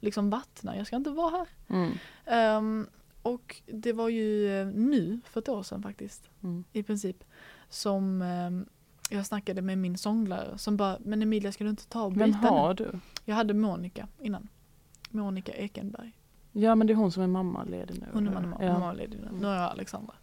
[0.00, 1.46] liksom vattna, jag ska inte vara här.
[1.68, 1.92] Mm.
[2.26, 2.86] Ehm,
[3.22, 6.64] och det var ju eh, nu, för ett år sedan faktiskt, Mm.
[6.72, 7.24] i princip,
[7.68, 8.66] som ehm,
[9.10, 12.24] jag snackade med min sånglärare som bara, men Emilia ska du inte ta och byta
[12.26, 12.48] Vem nu?
[12.48, 12.90] har du?
[13.24, 14.48] Jag hade Monica innan.
[15.10, 16.12] Monica Ekenberg.
[16.52, 18.06] Ja men det är hon som är mammaledig nu.
[18.12, 18.40] Hon är eller?
[18.40, 18.72] mamma, ja.
[18.72, 19.28] mammaledig nu.
[19.40, 20.14] Nu har jag Alexandra.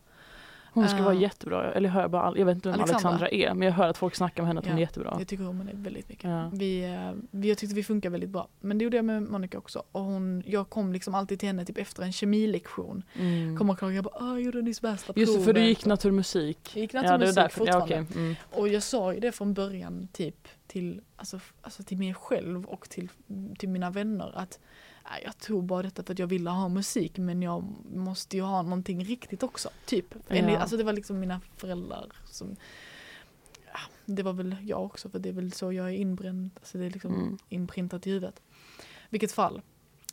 [0.75, 3.09] Hon ska vara Eh, jättebra, eller jag hör bara, all- jag vet inte vem Alexandra.
[3.09, 4.77] Alexandra, är men jag hör att folk snackar om henne att hon Ja.
[4.77, 5.15] är jättebra.
[5.19, 6.23] Jag tycker om henne väldigt mycket.
[6.29, 6.49] Ja.
[6.53, 8.47] Vi, eh, vi, jag tyckte vi funkar väldigt bra.
[8.59, 9.83] Men det gjorde jag med Monica också.
[9.91, 13.03] Och hon, jag kom liksom alltid till henne typ efter en kemilektion.
[13.19, 13.57] Mm.
[13.57, 15.69] Kom och klagade, jag bara "Åh, jag gjorde nyss värsta Just det, för du provet."
[15.69, 16.71] gick naturmusik.
[16.73, 17.65] Jag gick Ja, det är naturmusik därför.
[17.67, 18.05] Ja, fortfarande.
[18.11, 18.21] okej.
[18.21, 18.35] mm.
[18.51, 22.89] Och jag sa ju det från början typ till, alltså, alltså till mig själv och
[22.89, 23.09] till,
[23.57, 24.59] till mina vänner att
[25.23, 27.63] jag tog bara detta för att jag ville ha musik men jag
[27.95, 29.69] måste ju ha någonting riktigt också.
[29.85, 30.15] Typ.
[30.27, 30.57] Ja.
[30.57, 32.55] Alltså det var liksom mina föräldrar som
[33.73, 36.49] ja, Det var väl jag också för det är väl så jag är inbränd.
[36.55, 37.37] Alltså det är liksom Mm.
[37.49, 38.41] inprintat i huvudet.
[39.09, 39.61] Vilket fall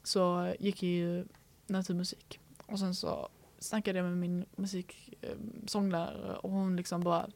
[0.02, 1.24] så gick jag ju
[1.66, 2.40] naturmusik.
[2.66, 3.28] Och sen så
[3.58, 5.28] snackade jag med min musik, eh,
[5.66, 7.26] sånglärare och hon liksom bara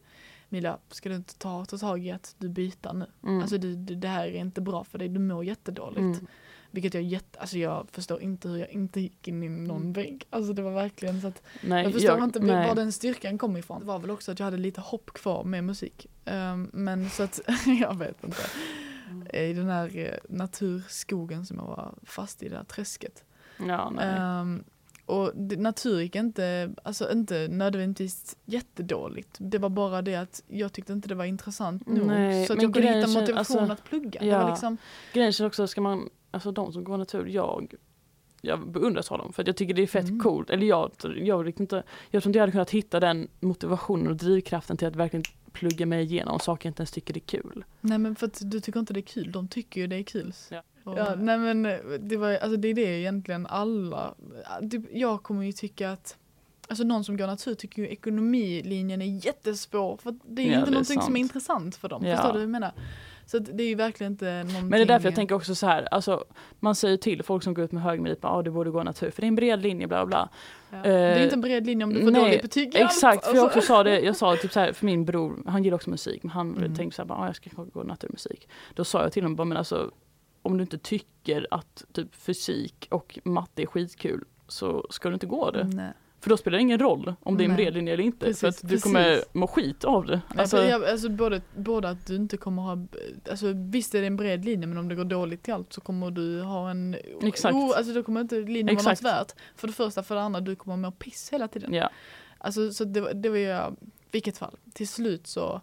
[0.48, 3.06] Mila, ska du inte ta, ta tag i att du byter nu?
[3.22, 3.40] Mm.
[3.40, 5.98] Alltså du, du, det här är inte bra för dig, du mår jättedåligt.
[6.00, 6.26] Mm.
[6.70, 9.92] Vilket jag jätte, alltså jag förstår inte hur jag inte gick in i någon Mm.
[9.92, 10.24] vägg.
[10.30, 12.68] Alltså det var verkligen så att Nej, jag förstår jag, inte nej.
[12.68, 13.80] var den styrkan kom ifrån.
[13.80, 16.06] Det var väl också att jag hade lite hopp kvar med musik.
[16.24, 17.40] Ehm, men så att,
[17.80, 18.42] jag vet inte.
[19.10, 19.26] Mm.
[19.32, 23.24] I den här eh, naturskogen som jag var fast i, det här träsket.
[23.66, 24.08] Ja, nej.
[24.18, 24.64] Ehm,
[25.06, 29.36] och det, natur gick inte, alltså inte nödvändigtvis jättedåligt.
[29.38, 32.06] Det var bara det att jag tyckte inte det var intressant nog.
[32.06, 34.20] Nej, så att jag kunde hitta motivation alltså, att plugga.
[34.20, 34.42] Det ja.
[34.42, 34.76] var liksom,
[35.12, 37.74] Grejen också, ska man, alltså de som går natur, jag
[38.40, 40.20] jag beundras av dem för att jag tycker det är fett Mm.
[40.20, 40.50] coolt.
[40.50, 44.76] Eller jag, jag, inte, jag tror inte jag hade kunnat hitta den motivationen och drivkraften
[44.76, 47.64] till att verkligen plugga mig igenom saker jag inte ens tycker är kul.
[47.80, 50.02] nej men för att du tycker inte det är kul, de tycker ju det är
[50.02, 50.32] kul.
[50.50, 50.62] Ja.
[50.84, 51.62] Ja, nej men
[52.00, 54.14] det, var, alltså det är det egentligen alla,
[54.70, 56.16] typ, jag kommer ju tycka att
[56.68, 60.64] Alltså någon som går natur tycker ju ekonomilinjen är jättesvår för det är Ja, inte
[60.64, 62.04] det är någonting som är intressant för dem.
[62.04, 62.16] Ja.
[62.16, 62.72] Förstår du hur jag menar?
[63.26, 64.60] Så det är ju verkligen inte någonting.
[64.68, 66.24] Men det är därför jag tänker också så här, alltså,
[66.60, 68.82] man säger till folk som går ut med hög merit, att ah, du borde gå
[68.82, 70.28] natur för det är en bred linje bla bla.
[70.70, 70.76] Ja.
[70.76, 72.90] Eh, det är inte en bred linje om du får nej, dåligt betyg i allt.
[72.92, 73.58] Exakt, för jag Alltså.
[73.58, 76.22] också sa det, jag sa typ så här, för min bror, han gillar också musik,
[76.22, 76.74] men han Mm.
[76.74, 78.48] tänkte så här, ah, jag ska gå naturmusik.
[78.74, 79.90] Då sa jag till honom, bara, men alltså
[80.42, 85.26] om du inte tycker att typ fysik och matte är skitkul så ska du inte
[85.26, 85.64] gå det.
[85.64, 85.92] Nej.
[86.26, 88.26] För då spelar det ingen roll om det är en bred linje eller inte.
[88.26, 88.82] Precis, för att du precis.
[88.82, 90.20] kommer må skit av det.
[90.34, 92.86] Nej, Alltså, jag, alltså både, både att du inte kommer ha,
[93.30, 95.80] alltså visst är det en bred linje men om det går dåligt till allt så
[95.80, 97.54] kommer du ha en, Exakt.
[97.54, 99.32] O, alltså då kommer inte linjen vara något värt.
[99.56, 101.74] För det första, för det andra, du kommer må piss hela tiden.
[101.74, 101.90] ja.
[102.38, 103.76] Alltså så det, det var ju,
[104.10, 105.60] vilket fall, till slut så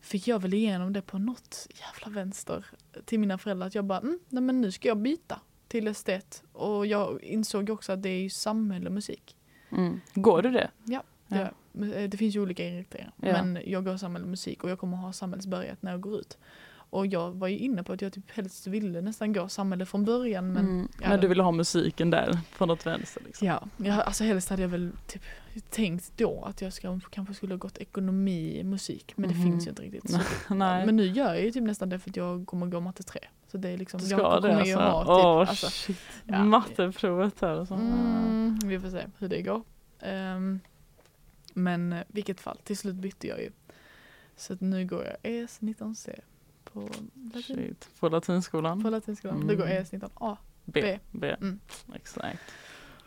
[0.00, 2.66] fick jag väl igenom det på något jävla vänster
[3.04, 6.42] till mina föräldrar att jag bara, mm, nej men nu ska jag byta till estet.
[6.52, 9.34] Och jag insåg också att det är ju samhälle och musik.
[9.70, 10.00] Mm.
[10.14, 10.70] Går du det?
[10.84, 11.48] Ja, Ja.
[11.72, 13.12] Det, det finns ju olika inriktningar.
[13.22, 13.32] Ja.
[13.42, 16.38] Men jag går samhälle och musik och jag kommer ha samhällsbehörighet när jag går ut.
[16.90, 20.04] Och jag var ju inne på att jag typ helst ville nästan gå samhälle från
[20.04, 20.88] början men mm.
[21.02, 23.46] ja, Men du det- ville ha musiken där på något vänster liksom.
[23.46, 25.22] Ja, jag, alltså helst hade jag väl typ
[25.70, 29.44] tänkt då att jag ska, kanske skulle ha gått ekonomi, musik men det Mhm.
[29.44, 30.10] finns ju inte riktigt.
[30.10, 30.18] Så.
[30.54, 33.20] Men nu gör jag ju typ nästan det för att jag kommer gå matte 3.
[33.50, 34.78] Så det är liksom, du jag ska det kommer ju alltså?
[34.78, 35.98] ha typ, Åh alltså, shit.
[36.24, 36.44] ja.
[36.44, 37.74] Matteprovet här och så.
[37.74, 39.62] Mm, vi får se hur det går.
[40.00, 40.60] Ehm,
[41.54, 43.50] men eh, vilket fall, till slut bytte jag ju.
[44.36, 46.20] Så att nu går jag ES19C
[46.64, 46.80] på,
[47.14, 47.88] latin, Shit.
[48.00, 48.82] På latinskolan?
[48.82, 49.36] på latinskolan.
[49.36, 49.46] Mm.
[49.46, 50.36] Nu går jag ES19A.
[50.64, 50.80] B.
[50.82, 50.98] B.
[51.10, 51.26] B.
[51.40, 51.60] Mm.
[51.94, 52.40] Exakt.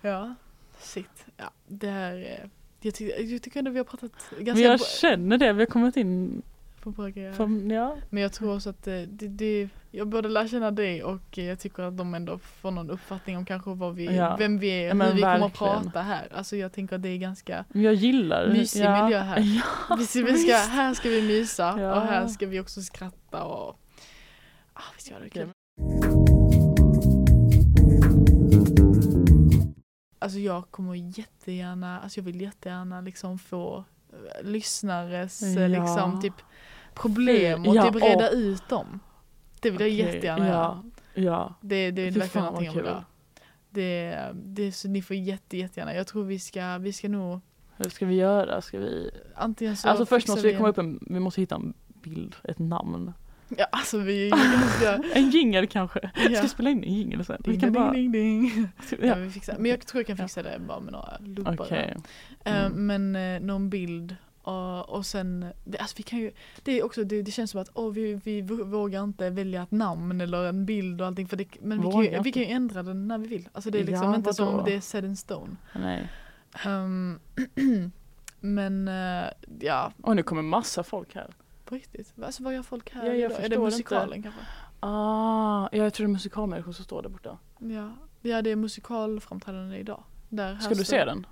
[0.01, 0.35] Ja,
[0.79, 1.25] shit.
[1.37, 2.49] Ja, det här är,
[2.81, 5.65] jag, ty jag tycker ändå vi har pratat ganska Men jag känner det, vi har
[5.65, 6.41] kommit in
[6.89, 7.33] bra grejer.
[7.33, 7.95] på, ja.
[8.09, 11.59] Men jag tror också att det, det, det, jag både lär känna dig och jag
[11.59, 14.35] tycker att de ändå får någon uppfattning om kanske vad vi, Ja.
[14.39, 15.81] vem vi är, Ja, hur vi kommer att verkligen.
[15.83, 16.27] prata här.
[16.33, 19.03] Alltså jag tänker att det är ganska jag gillar Mysig ja.
[19.03, 19.39] miljö här.
[19.89, 21.95] Ja, vi ska, här ska vi mysa Ja.
[21.95, 23.79] och här ska vi också skratta och
[24.73, 25.49] ah, vi ska ha det kul.
[30.19, 35.67] Alltså jag kommer jättegärna, alltså jag vill jättegärna liksom få eh, lyssnares eh, Ja.
[35.67, 36.33] liksom typ
[36.93, 38.99] problem och Ja, typ reda och- ut dem.
[39.59, 40.83] Det vill jag Okej, jättegärna göra.
[41.13, 41.53] Ja, ja.
[41.61, 43.05] Det, det är verkligen någonting jag vill göra.
[43.69, 47.39] Det, det, så ni får jätte, jättegärna, jag tror vi ska, vi ska nog
[47.77, 48.61] Hur ska vi göra?
[48.61, 49.11] Ska vi...
[49.35, 51.73] antingen så Alltså först måste vi komma upp en, vi måste hitta en
[52.03, 53.13] bild, ett namn.
[53.57, 54.31] Ja alltså vi
[55.13, 55.99] En jingel kanske.
[56.15, 56.41] Ska Ja.
[56.41, 57.41] vi spela in en jingel sen?
[57.45, 57.91] Vi kan ding, bara...
[57.93, 58.67] ding, ding.
[58.89, 59.15] Ja, Ja.
[59.15, 59.55] vi fixar.
[59.59, 61.53] Men jag tror jag kan fixa det bara med några luppar.
[61.61, 61.95] Okej.
[62.45, 62.87] Eh, Mm.
[62.87, 65.45] Men eh, någon bild och, och sen,
[65.79, 66.31] alltså vi kan ju,
[66.63, 69.71] det är också, det, det känns som att åh, vi, vi vågar inte välja ett
[69.71, 72.49] namn eller en bild och allting för det, men vi kan, ju, vi kan ju
[72.49, 73.49] ändra den när vi vill.
[73.53, 75.55] Alltså det är liksom Ja, inte som det är set in stone.
[75.75, 76.09] Nej.
[76.65, 77.19] Ehm,
[78.39, 79.29] men eh,
[79.59, 81.33] ja, Och nu kommer massa folk här.
[81.65, 82.13] på riktigt.
[82.23, 83.45] Alltså vad gör folk här Ja, jag idag?
[83.45, 84.41] Är det musikalen kanske?
[84.79, 87.37] Ah, ja, jag tror det är musikalmänniskor som står där borta.
[87.59, 87.91] Ja.
[88.21, 90.03] ja, det är musikalframträdande idag.
[90.29, 91.25] Där, Ska du se den?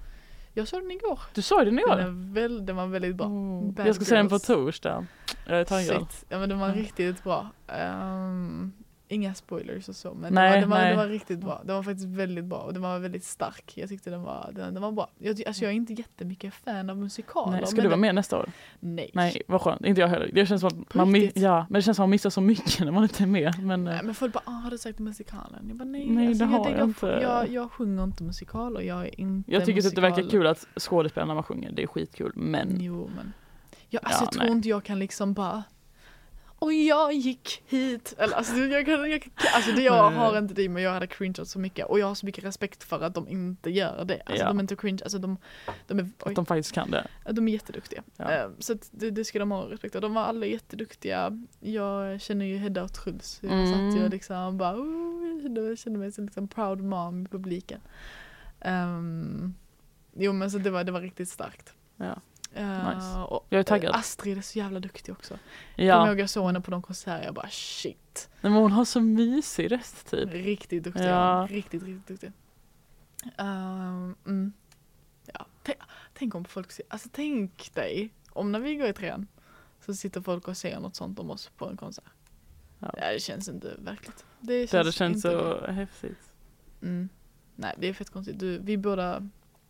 [0.59, 1.19] Jag såg den igår.
[1.33, 1.97] Du ju den Den, igår.
[1.99, 3.25] är väl, den var väldigt bra.
[3.27, 3.75] Mm.
[3.77, 5.05] Jag ska se den på torsdag.
[5.47, 5.97] Jag är taggad.
[5.99, 6.25] Shit.
[6.29, 6.73] Ja men den var Ja.
[6.75, 7.49] riktigt bra.
[7.67, 8.71] Ehm,
[9.11, 11.61] inga spoilers och så men Nej, den, var, den, var, den var riktigt bra.
[11.65, 13.71] Den var faktiskt väldigt bra och den var väldigt stark.
[13.75, 15.09] Jag tyckte den var, den, den var bra.
[15.17, 17.51] Jag, alltså jag är inte jättemycket fan av musikaler.
[17.57, 18.49] Nej, ska du vara den- med nästa år?
[18.79, 19.11] Nej.
[19.13, 19.85] Nej, vad skönt.
[19.85, 20.29] Inte jag heller.
[20.33, 22.41] Det känns som att man, mi- ja, men det känns som att man missar så
[22.41, 23.53] mycket när man inte är med.
[23.63, 25.65] Men, eh, Nej men folk bara ah, har du sagt musikalen?
[25.67, 26.09] Jag bara nej.
[26.09, 27.05] Nej, alltså, det har tänker- jag inte.
[27.21, 28.81] Jag, jag sjunger inte musikaler.
[28.81, 31.71] Jag är inte jag tycker att det verkar kul att skådespela när man sjunger.
[31.71, 32.31] Det är skitkul.
[32.35, 33.33] Men Jo men.
[33.91, 34.51] Jag, alltså, Ja, jag tror nej.
[34.51, 35.63] inte jag kan liksom bara
[36.59, 38.13] och jag gick hit.
[38.17, 41.47] Eller, alltså, jag, kan, jag, alltså det jag har inte det men jag hade cringeat
[41.47, 44.21] så mycket och jag har så mycket respekt för att de inte gör det.
[44.25, 44.47] Alltså Ja.
[44.47, 45.37] de är inte cringe, alltså de,
[45.87, 47.07] de, är, att de faktiskt kan det.
[47.31, 48.03] de är jätteduktiga.
[48.17, 48.31] Ja.
[48.31, 50.01] Eh, Så att det, det ska de ha respekt för.
[50.01, 51.43] De var alla jätteduktiga.
[51.59, 53.39] Jag känner ju Hedda och Truls.
[53.41, 53.91] Jag Mm.
[53.91, 57.27] satt ju liksom bara, oh, jag kände, jag kände mig som liksom proud mom i
[57.27, 57.81] publiken.
[58.65, 59.55] Um,
[60.15, 61.73] jo men så det var, det var riktigt starkt.
[61.97, 62.21] Ja.
[62.53, 63.17] Eh, Nice.
[63.19, 63.91] och, Jag är taggad.
[63.93, 65.37] eh, Astrid är så jävla duktig också.
[65.75, 68.29] Kommer Ja, ihåg jag såg henne på de konserter, jag bara shit.
[68.41, 70.29] men hon har så mysig röst typ.
[70.33, 71.03] Riktigt duktig.
[71.03, 71.47] Ja.
[71.49, 72.31] Riktigt, riktigt duktig.
[73.37, 74.53] Ehm, mm.
[75.33, 75.45] ja.
[75.63, 75.77] tänk,
[76.13, 79.27] tänk om folk ser, alltså tänk dig om när vi går i trean
[79.85, 82.03] så sitter folk och ser något sånt om oss på en konsert.
[82.79, 82.91] Ja.
[83.13, 84.25] Det känns inte verkligt.
[84.39, 86.31] Det, känns Det hade känts så häftigt.
[86.81, 87.09] Mm.
[87.55, 88.39] Nej det är fett konstigt.
[88.39, 89.29] Du, vi båda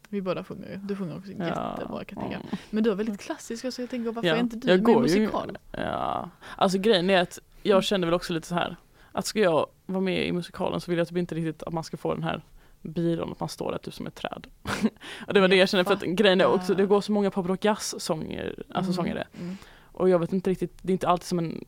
[0.10, 0.76] vi båda sjunger ju.
[0.76, 2.36] Du sjunger också jättebra kan jag tänka.
[2.36, 2.48] Mm.
[2.70, 5.00] Men du är väldigt klassisk så jag tänker varför Ja, är inte du jag ju-
[5.00, 5.58] musikalen?
[5.72, 8.76] Ja, alltså grejen är att jag kände väl också lite så här
[9.12, 11.84] att ska jag vara med i musikalen så vill jag typ inte riktigt att man
[11.84, 12.44] ska få den här
[12.82, 14.48] byrån att man står där typ som ett träd.
[15.28, 17.32] och det var det jag kände för att grejen är också det går så många
[17.32, 19.28] poprock jazz-sånger, alltså sångare.
[19.42, 19.58] Mm.
[20.00, 21.66] Och jag vet inte riktigt, det är inte alltid som en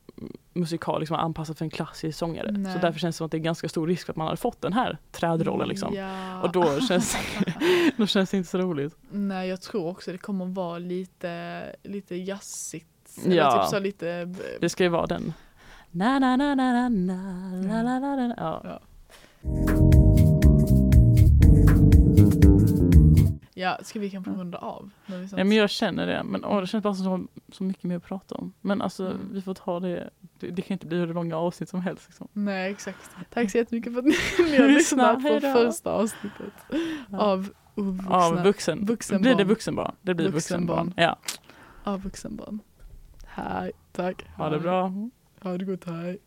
[0.54, 2.52] musikal liksom anpassad för en klassisk sångare.
[2.52, 2.74] Nej.
[2.74, 4.38] Så därför känns det som att det är ganska stor risk för att man hade
[4.38, 5.94] fått den här trädrollen liksom.
[5.96, 6.42] Ja.
[6.42, 7.18] Och då känns,
[7.98, 8.96] då känns det inte så roligt.
[9.10, 12.88] Nej jag tror också det kommer vara lite, lite jazzigt.
[13.26, 13.62] Eller Ja.
[13.64, 14.26] typ så lite
[14.60, 15.34] Det ska ju vara den.
[15.92, 18.34] Na na na na na na la la la.
[18.38, 18.62] Ja.
[18.64, 19.81] Ja.
[23.62, 24.89] Ja, ska vi kanske runda av?
[25.05, 26.24] När vi ja men jag känner det.
[26.24, 28.53] Men åh, det känns bara som så mycket mer att prata om.
[28.62, 29.30] Men alltså Mm.
[29.34, 30.09] vi får ta det.
[30.39, 32.03] Det, det kan inte bli hur långa avsnitt som helst.
[32.07, 32.28] Liksom.
[32.34, 33.09] Nej exakt.
[33.34, 36.53] Tack så jättemycket för att ni, ni har Lyssna, lyssnat på första avsnittet
[37.12, 37.18] Ja.
[37.18, 38.86] av ovuxna, Av vuxen.
[38.86, 39.22] vuxenbarn.
[39.22, 39.95] Blir det vuxenbarn?
[40.01, 40.86] Det blir Vuxenbarn.
[40.88, 41.05] vuxenbarn.
[41.05, 41.18] Ja.
[41.84, 42.59] av vuxenbarn.
[43.26, 44.26] Hej, tack.
[44.38, 44.93] Ha det bra.
[45.43, 46.20] Ha det gott, hej.